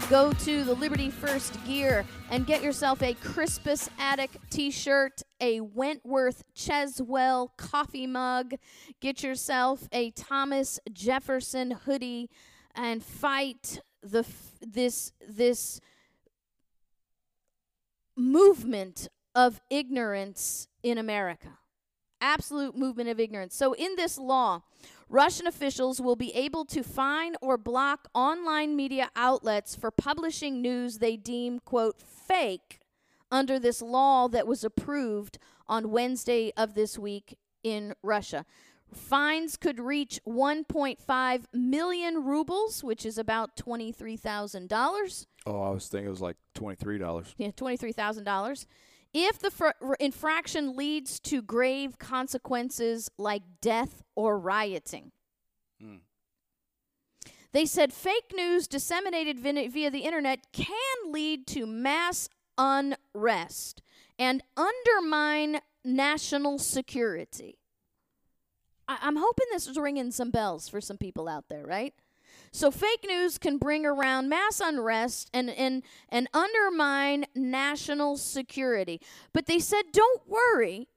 go 0.10 0.32
to 0.32 0.64
the 0.64 0.74
Liberty 0.74 1.10
First 1.10 1.64
gear, 1.66 2.06
and 2.30 2.46
get 2.46 2.62
yourself 2.62 3.04
a 3.04 3.14
Crispus 3.16 3.90
Attucks 4.00 4.38
t 4.50 4.72
shirt, 4.72 5.22
a 5.42 5.60
Wentworth 5.60 6.44
Cheswell 6.56 7.50
coffee 7.58 8.08
mug, 8.08 8.54
get 9.02 9.22
yourself 9.22 9.90
a 9.92 10.12
Thomas 10.12 10.80
Jefferson 10.94 11.72
hoodie, 11.72 12.30
and 12.74 13.04
fight 13.04 13.82
the 14.02 14.20
f- 14.20 14.54
this 14.62 15.12
this 15.28 15.82
movement 18.16 19.10
of 19.36 19.60
ignorance 19.70 20.68
in 20.84 20.98
America 20.98 21.58
absolute 22.22 22.76
movement 22.76 23.10
of 23.10 23.20
ignorance. 23.20 23.56
So, 23.56 23.74
in 23.74 23.96
this 23.96 24.18
law, 24.18 24.62
Russian 25.10 25.48
officials 25.48 26.02
will 26.02 26.16
be 26.16 26.34
able 26.36 26.66
to 26.66 26.84
fine 26.84 27.36
or 27.42 27.58
block 27.58 28.08
online 28.14 28.76
media 28.76 29.10
outlets 29.16 29.76
for 29.76 29.90
publishing 29.90 30.62
news 30.62 30.98
they 30.98 31.16
deem, 31.16 31.60
quote, 31.60 32.02
fake 32.02 32.80
under 33.32 33.58
this 33.58 33.82
law 33.82 34.28
that 34.28 34.48
was 34.48 34.64
approved 34.64 35.38
on 35.68 35.92
Wednesday 35.92 36.52
of 36.58 36.74
this 36.74 37.00
week 37.00 37.38
in 37.64 37.94
Russia. 38.04 38.46
Fines 38.94 39.58
could 39.58 39.80
reach 39.80 40.20
1.5 40.26 41.44
million 41.54 42.24
rubles, 42.24 42.84
which 42.84 43.06
is 43.06 43.18
about 43.18 43.56
$23,000. 43.58 45.26
Oh, 45.46 45.62
I 45.62 45.70
was 45.70 45.88
thinking 45.88 46.08
it 46.08 46.12
was 46.12 46.22
like 46.22 46.36
twenty 46.54 46.76
three 46.76 46.98
dollars. 46.98 47.34
Yeah, 47.38 47.52
twenty-three 47.52 47.94
thousand 47.94 48.26
dollars. 48.26 48.68
If 49.14 49.40
the 49.40 49.52
fr- 49.52 49.94
infraction 50.00 50.76
leads 50.76 51.20
to 51.22 51.42
grave 51.42 51.98
consequences 51.98 53.10
like 53.18 53.44
death 53.62 54.04
or 54.16 54.38
rioting, 54.38 55.12
hmm. 55.82 55.98
they 57.52 57.66
said 57.66 57.94
fake 57.94 58.34
news 58.36 58.68
disseminated 58.68 59.40
via 59.40 59.90
the 59.90 60.00
internet 60.00 60.52
can 60.52 61.12
lead 61.12 61.48
to 61.48 61.66
mass 61.66 62.30
unrest 62.58 63.82
and 64.20 64.44
undermine 64.56 65.62
national 65.84 66.60
security. 66.60 67.60
I- 68.88 69.00
I'm 69.02 69.18
hoping 69.18 69.46
this 69.52 69.68
is 69.68 69.78
ringing 69.78 70.12
some 70.12 70.32
bells 70.32 70.68
for 70.68 70.82
some 70.82 70.98
people 70.98 71.28
out 71.28 71.50
there, 71.50 71.66
right? 71.66 71.94
So 72.52 72.72
fake 72.72 73.06
news 73.08 73.38
can 73.38 73.58
bring 73.58 73.86
around 73.86 74.30
mass 74.30 74.60
unrest 74.60 75.30
and, 75.34 75.50
and, 75.50 75.84
and 76.10 76.28
undermine 76.34 77.26
national 77.36 78.18
security. 78.18 79.02
But 79.34 79.46
they 79.46 79.60
said, 79.60 79.84
don't 79.92 80.22
worry, 80.28 80.88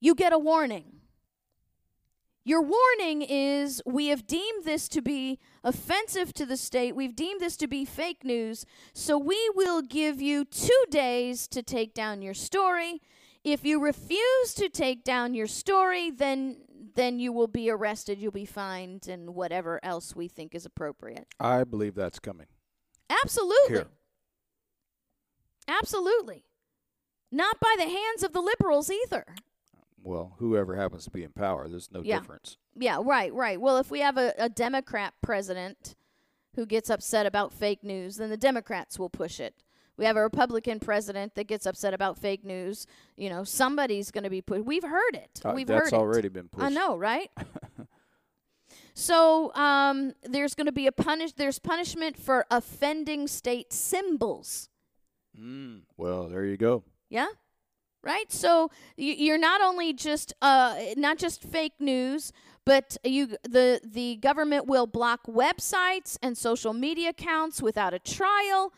you 0.00 0.14
get 0.14 0.32
a 0.32 0.38
warning. 0.38 0.96
Your 2.44 2.62
warning 2.62 3.22
is 3.22 3.82
we 3.84 4.06
have 4.06 4.28
deemed 4.28 4.64
this 4.64 4.88
to 4.90 5.02
be 5.02 5.40
offensive 5.64 6.32
to 6.34 6.46
the 6.46 6.56
state. 6.56 6.94
We've 6.94 7.16
deemed 7.16 7.40
this 7.40 7.56
to 7.56 7.66
be 7.66 7.84
fake 7.84 8.22
news. 8.22 8.64
So 8.92 9.18
we 9.18 9.50
will 9.56 9.82
give 9.82 10.22
you 10.22 10.44
two 10.44 10.84
days 10.88 11.48
to 11.48 11.60
take 11.60 11.92
down 11.92 12.22
your 12.22 12.34
story. 12.34 13.02
If 13.42 13.64
you 13.64 13.82
refuse 13.82 14.54
to 14.54 14.68
take 14.68 15.02
down 15.02 15.34
your 15.34 15.48
story, 15.48 16.12
then 16.12 16.58
then 16.96 17.18
you 17.20 17.32
will 17.32 17.46
be 17.46 17.70
arrested, 17.70 18.18
you'll 18.18 18.32
be 18.32 18.44
fined, 18.44 19.06
and 19.08 19.34
whatever 19.34 19.78
else 19.84 20.16
we 20.16 20.26
think 20.28 20.54
is 20.54 20.66
appropriate. 20.66 21.28
I 21.38 21.62
believe 21.64 21.94
that's 21.94 22.18
coming. 22.18 22.46
Absolutely. 23.22 23.76
Here. 23.76 23.86
Absolutely. 25.68 26.44
Not 27.30 27.58
by 27.60 27.74
the 27.78 27.88
hands 27.88 28.22
of 28.22 28.32
the 28.32 28.40
liberals 28.40 28.90
either. 28.90 29.24
Well, 30.02 30.34
whoever 30.38 30.76
happens 30.76 31.04
to 31.04 31.10
be 31.10 31.24
in 31.24 31.32
power, 31.32 31.68
there's 31.68 31.90
no 31.90 32.02
Yeah. 32.02 32.20
difference. 32.20 32.56
Yeah, 32.76 33.00
right, 33.02 33.32
right. 33.34 33.60
Well, 33.60 33.78
if 33.78 33.90
we 33.90 34.00
have 34.00 34.16
a, 34.16 34.32
a 34.38 34.48
Democrat 34.48 35.14
president 35.22 35.96
who 36.54 36.64
gets 36.66 36.88
upset 36.90 37.26
about 37.26 37.52
fake 37.52 37.82
news, 37.82 38.16
then 38.16 38.30
the 38.30 38.36
Democrats 38.36 38.98
will 38.98 39.10
push 39.10 39.40
it. 39.40 39.64
We 39.96 40.04
have 40.04 40.16
a 40.16 40.22
Republican 40.22 40.78
president 40.80 41.34
that 41.36 41.44
gets 41.46 41.64
upset 41.66 41.94
about 41.94 42.18
fake 42.18 42.44
news. 42.44 42.86
You 43.16 43.30
know, 43.30 43.44
somebody's 43.44 44.10
going 44.10 44.24
to 44.24 44.30
be 44.30 44.42
put. 44.42 44.64
We've 44.64 44.82
heard 44.82 45.14
it. 45.14 45.40
Uh, 45.44 45.52
We've 45.54 45.66
that's 45.66 45.90
heard 45.90 45.96
it. 45.96 46.00
already 46.00 46.28
been 46.28 46.48
pushed. 46.48 46.64
I 46.64 46.68
know, 46.68 46.96
right? 46.96 47.30
so 48.94 49.54
um, 49.54 50.12
there's 50.22 50.54
going 50.54 50.66
to 50.66 50.72
be 50.72 50.86
a 50.86 50.92
punish. 50.92 51.32
There's 51.32 51.58
punishment 51.58 52.16
for 52.16 52.46
offending 52.50 53.26
state 53.28 53.72
symbols. 53.72 54.68
Mm, 55.38 55.82
well, 55.96 56.28
there 56.28 56.44
you 56.44 56.56
go. 56.56 56.82
Yeah. 57.10 57.28
Right? 58.02 58.30
So 58.30 58.70
you're 58.96 59.38
not 59.38 59.60
only 59.60 59.92
just 59.92 60.32
uh 60.40 60.76
not 60.96 61.18
just 61.18 61.42
fake 61.42 61.72
news, 61.80 62.32
But 62.64 62.96
you, 63.04 63.36
the 63.42 63.80
the 63.84 64.16
government 64.16 64.66
will 64.66 64.86
block 64.86 65.26
websites 65.26 66.16
and 66.22 66.36
social 66.38 66.72
media 66.72 67.10
accounts 67.10 67.60
without 67.62 67.94
a 67.94 67.98
trial, 67.98 68.72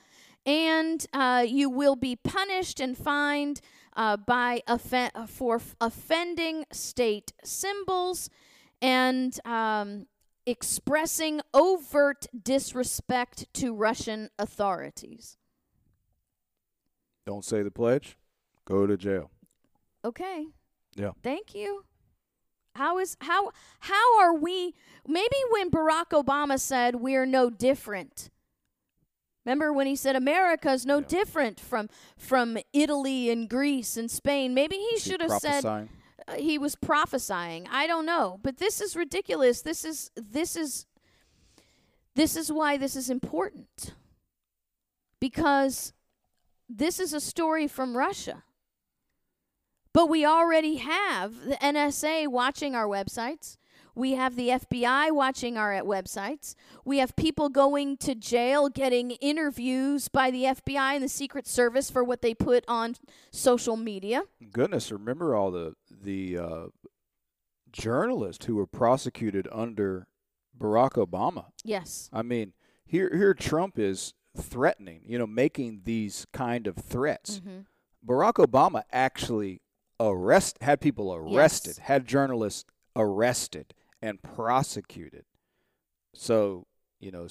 and 0.48 1.04
uh, 1.12 1.44
you 1.46 1.68
will 1.68 1.94
be 1.94 2.16
punished 2.16 2.80
and 2.80 2.96
fined 2.96 3.60
uh, 3.94 4.16
by 4.16 4.62
offen- 4.66 5.10
for 5.26 5.56
f- 5.56 5.76
offending 5.78 6.64
state 6.72 7.34
symbols 7.44 8.30
and 8.80 9.38
um, 9.44 10.06
expressing 10.46 11.42
overt 11.52 12.26
disrespect 12.42 13.44
to 13.52 13.74
Russian 13.74 14.30
authorities. 14.38 15.36
Don't 17.26 17.44
say 17.44 17.62
the 17.62 17.70
pledge, 17.70 18.16
go 18.64 18.86
to 18.86 18.96
jail. 18.96 19.30
Okay. 20.02 20.46
Yeah. 20.96 21.10
Thank 21.22 21.54
you. 21.54 21.84
How 22.74 22.98
is 22.98 23.18
how 23.20 23.50
how 23.80 24.18
are 24.18 24.32
we 24.32 24.72
maybe 25.06 25.36
when 25.50 25.70
Barack 25.70 26.10
Obama 26.12 26.58
said 26.58 26.96
we're 26.96 27.26
no 27.26 27.50
different. 27.50 28.30
Remember 29.48 29.72
when 29.72 29.86
he 29.86 29.96
said 29.96 30.14
America 30.14 30.70
is 30.72 30.84
no 30.84 31.00
different 31.00 31.58
from 31.58 31.88
from 32.18 32.58
Italy 32.74 33.30
and 33.30 33.48
Greece 33.48 33.96
and 33.96 34.10
Spain? 34.10 34.52
Maybe 34.52 34.76
he 34.76 34.98
should 34.98 35.22
have 35.22 35.40
said 35.40 35.64
uh, 35.64 35.86
he 36.36 36.58
was 36.58 36.76
prophesying. 36.76 37.66
I 37.72 37.86
don't 37.86 38.04
know, 38.04 38.40
but 38.42 38.58
this 38.58 38.82
is 38.82 38.94
ridiculous. 38.94 39.62
This 39.62 39.86
is 39.86 40.10
this 40.14 40.54
is 40.54 40.84
this 42.14 42.36
is 42.36 42.52
why 42.52 42.76
this 42.76 42.94
is 42.94 43.08
important. 43.08 43.94
Because 45.18 45.94
this 46.68 47.00
is 47.00 47.14
a 47.14 47.20
story 47.20 47.66
from 47.66 47.96
Russia. 47.96 48.42
But 49.94 50.10
we 50.10 50.26
already 50.26 50.76
have 50.76 51.46
the 51.46 51.56
NSA 51.56 52.28
watching 52.28 52.74
our 52.74 52.86
websites. 52.86 53.56
We 53.98 54.12
have 54.12 54.36
the 54.36 54.50
FBI 54.50 55.10
watching 55.10 55.56
our 55.56 55.74
uh, 55.74 55.82
websites. 55.82 56.54
We 56.84 56.98
have 56.98 57.16
people 57.16 57.48
going 57.48 57.96
to 57.96 58.14
jail 58.14 58.68
getting 58.68 59.10
interviews 59.10 60.06
by 60.06 60.30
the 60.30 60.44
FBI 60.44 60.94
and 60.94 61.02
the 61.02 61.08
Secret 61.08 61.48
Service 61.48 61.90
for 61.90 62.04
what 62.04 62.22
they 62.22 62.32
put 62.32 62.64
on 62.68 62.94
social 63.32 63.76
media. 63.76 64.22
Goodness, 64.52 64.92
remember 64.92 65.34
all 65.34 65.50
the 65.50 65.74
the 65.90 66.38
uh, 66.38 66.66
journalists 67.72 68.46
who 68.46 68.54
were 68.54 68.68
prosecuted 68.68 69.48
under 69.50 70.06
Barack 70.56 70.92
Obama. 70.92 71.46
Yes. 71.64 72.08
I 72.12 72.22
mean, 72.22 72.52
here 72.86 73.10
here 73.12 73.34
Trump 73.34 73.80
is 73.80 74.14
threatening, 74.36 75.02
you 75.06 75.18
know, 75.18 75.26
making 75.26 75.80
these 75.82 76.24
kind 76.32 76.68
of 76.68 76.76
threats. 76.76 77.40
Mhm. 77.40 77.66
Barack 78.06 78.34
Obama 78.34 78.82
actually 78.92 79.60
arrest 79.98 80.58
had 80.60 80.80
people 80.80 81.12
arrested, 81.12 81.74
Yes. 81.78 81.86
had 81.88 82.06
journalists 82.06 82.64
arrested 82.94 83.74
and 84.02 84.22
prosecuted. 84.22 85.24
So, 86.14 86.66
you 87.00 87.10
know, 87.10 87.28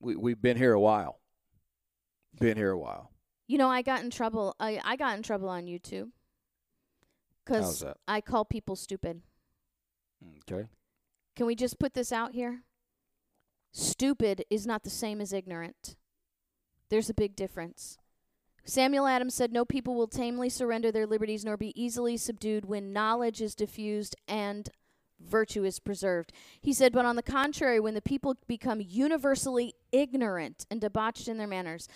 we 0.00 0.16
we've 0.16 0.40
been 0.40 0.56
here 0.56 0.72
a 0.72 0.80
while. 0.80 1.20
Been 2.38 2.56
here 2.56 2.70
a 2.70 2.78
while. 2.78 3.10
You 3.46 3.58
know, 3.58 3.68
I 3.68 3.82
got 3.82 4.02
in 4.02 4.10
trouble. 4.10 4.54
I, 4.58 4.80
I 4.84 4.96
got 4.96 5.16
in 5.16 5.22
trouble 5.22 5.48
on 5.48 5.66
YouTube 5.66 6.10
because? 7.44 7.84
I 8.08 8.20
call 8.20 8.44
people 8.44 8.76
stupid. 8.76 9.22
Okay. 10.50 10.66
Can 11.36 11.46
we 11.46 11.54
just 11.54 11.78
put 11.78 11.94
this 11.94 12.12
out 12.12 12.32
here? 12.32 12.62
Stupid 13.72 14.44
is 14.50 14.66
not 14.66 14.84
the 14.84 14.90
same 14.90 15.20
as 15.20 15.32
ignorant. 15.32 15.96
There's 16.90 17.08
a 17.08 17.14
big 17.14 17.34
difference. 17.34 17.98
Samuel 18.64 19.06
Adams 19.06 19.34
said, 19.34 19.52
No 19.52 19.64
people 19.64 19.94
will 19.94 20.08
tamely 20.08 20.48
surrender 20.48 20.92
their 20.92 21.06
liberties 21.06 21.44
nor 21.44 21.56
be 21.56 21.72
easily 21.80 22.16
subdued 22.16 22.66
when 22.66 22.92
knowledge 22.92 23.40
is 23.40 23.54
diffused 23.54 24.14
and 24.28 24.68
virtue 25.28 25.64
is 25.64 25.78
preserved. 25.78 26.32
He 26.60 26.72
said, 26.72 26.92
But 26.92 27.04
on 27.04 27.16
the 27.16 27.22
contrary, 27.22 27.80
when 27.80 27.94
the 27.94 28.02
people 28.02 28.36
become 28.46 28.80
universally 28.80 29.74
ignorant 29.92 30.66
and 30.70 30.80
debauched 30.80 31.28
in 31.28 31.38
their 31.38 31.46
manners, 31.46 31.88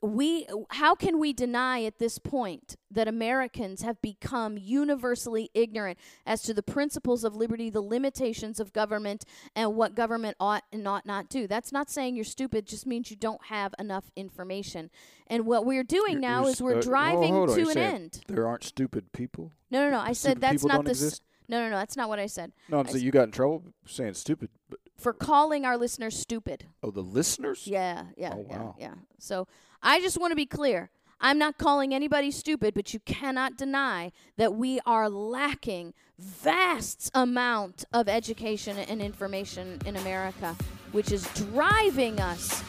we 0.00 0.46
how 0.70 0.94
can 0.94 1.18
we 1.18 1.32
deny 1.32 1.82
at 1.82 1.98
this 1.98 2.18
point 2.18 2.76
that 2.90 3.08
Americans 3.08 3.82
have 3.82 4.00
become 4.00 4.56
universally 4.56 5.50
ignorant 5.54 5.98
as 6.24 6.42
to 6.42 6.54
the 6.54 6.62
principles 6.62 7.24
of 7.24 7.34
liberty, 7.34 7.68
the 7.68 7.80
limitations 7.80 8.60
of 8.60 8.72
government, 8.72 9.24
and 9.56 9.74
what 9.74 9.94
government 9.94 10.36
ought 10.38 10.62
and 10.72 10.86
ought 10.86 11.04
not 11.04 11.28
do? 11.28 11.48
That's 11.48 11.72
not 11.72 11.90
saying 11.90 12.14
you're 12.14 12.24
stupid; 12.24 12.66
just 12.66 12.86
means 12.86 13.10
you 13.10 13.16
don't 13.16 13.46
have 13.46 13.74
enough 13.78 14.10
information. 14.14 14.90
And 15.26 15.46
what 15.46 15.66
we're 15.66 15.84
doing 15.84 16.14
You're- 16.14 16.26
now 16.26 16.42
you're 16.42 16.50
is 16.50 16.62
we're 16.62 16.74
uh, 16.74 16.78
oh, 16.78 16.82
driving 16.82 17.46
to 17.46 17.68
an 17.68 17.78
end. 17.78 18.20
There 18.28 18.46
aren't 18.46 18.64
stupid 18.64 19.12
people. 19.12 19.52
No, 19.70 19.84
no, 19.84 19.90
no. 19.90 20.00
I 20.00 20.12
said 20.12 20.40
that's 20.40 20.64
not 20.64 20.84
the. 20.84 20.92
s-? 20.92 21.20
No, 21.48 21.60
no, 21.60 21.70
no. 21.70 21.76
That's 21.76 21.96
not 21.96 22.08
what 22.08 22.18
I 22.18 22.26
said. 22.26 22.52
No, 22.68 22.78
I'm 22.80 22.86
I 22.86 22.90
saying 22.92 23.04
you 23.04 23.10
got 23.10 23.24
in 23.24 23.30
trouble 23.32 23.62
saying 23.86 24.14
stupid. 24.14 24.50
But, 24.68 24.80
For 24.96 25.12
calling 25.12 25.64
our 25.64 25.76
listeners 25.78 26.18
stupid. 26.18 26.66
oh, 26.82 26.90
the 26.90 27.02
listeners? 27.02 27.66
Yeah, 27.66 28.04
yeah, 28.16 28.34
Oh, 28.34 28.46
yeah, 28.48 28.58
wow. 28.58 28.76
yeah. 28.78 28.94
So 29.18 29.46
I 29.82 30.00
just 30.00 30.18
want 30.20 30.32
to 30.32 30.36
be 30.36 30.46
clear. 30.46 30.90
I'm 31.20 31.38
not 31.38 31.58
calling 31.58 31.92
anybody 31.92 32.30
stupid, 32.30 32.74
but 32.74 32.94
you 32.94 33.00
cannot 33.00 33.56
deny 33.56 34.12
that 34.36 34.54
we 34.54 34.78
are 34.86 35.08
lacking 35.08 35.92
vast 36.16 37.10
amount 37.14 37.84
of 37.92 38.08
education 38.08 38.76
and 38.78 39.02
information 39.02 39.80
in 39.84 39.96
America, 39.96 40.54
which 40.92 41.10
is 41.10 41.26
driving 41.34 42.20
us 42.20 42.62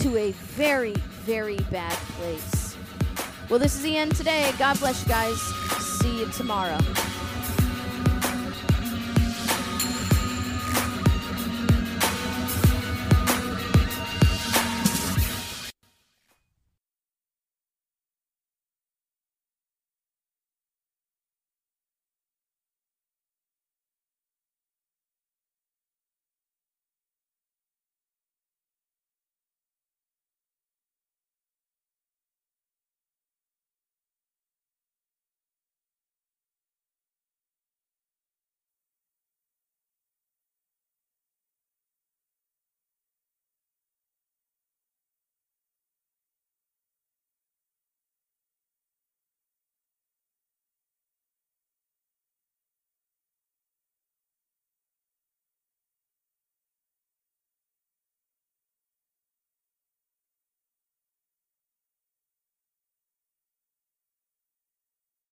to 0.00 0.16
a 0.16 0.30
very, 0.32 0.92
very 1.24 1.56
bad 1.72 1.94
place. 2.18 2.76
Well, 3.48 3.58
this 3.58 3.74
is 3.74 3.82
the 3.82 3.96
end 3.96 4.14
today. 4.14 4.52
God 4.58 4.78
bless 4.78 5.02
you 5.02 5.08
guys. 5.08 5.40
See 6.00 6.20
you 6.20 6.26
tomorrow. 6.26 6.78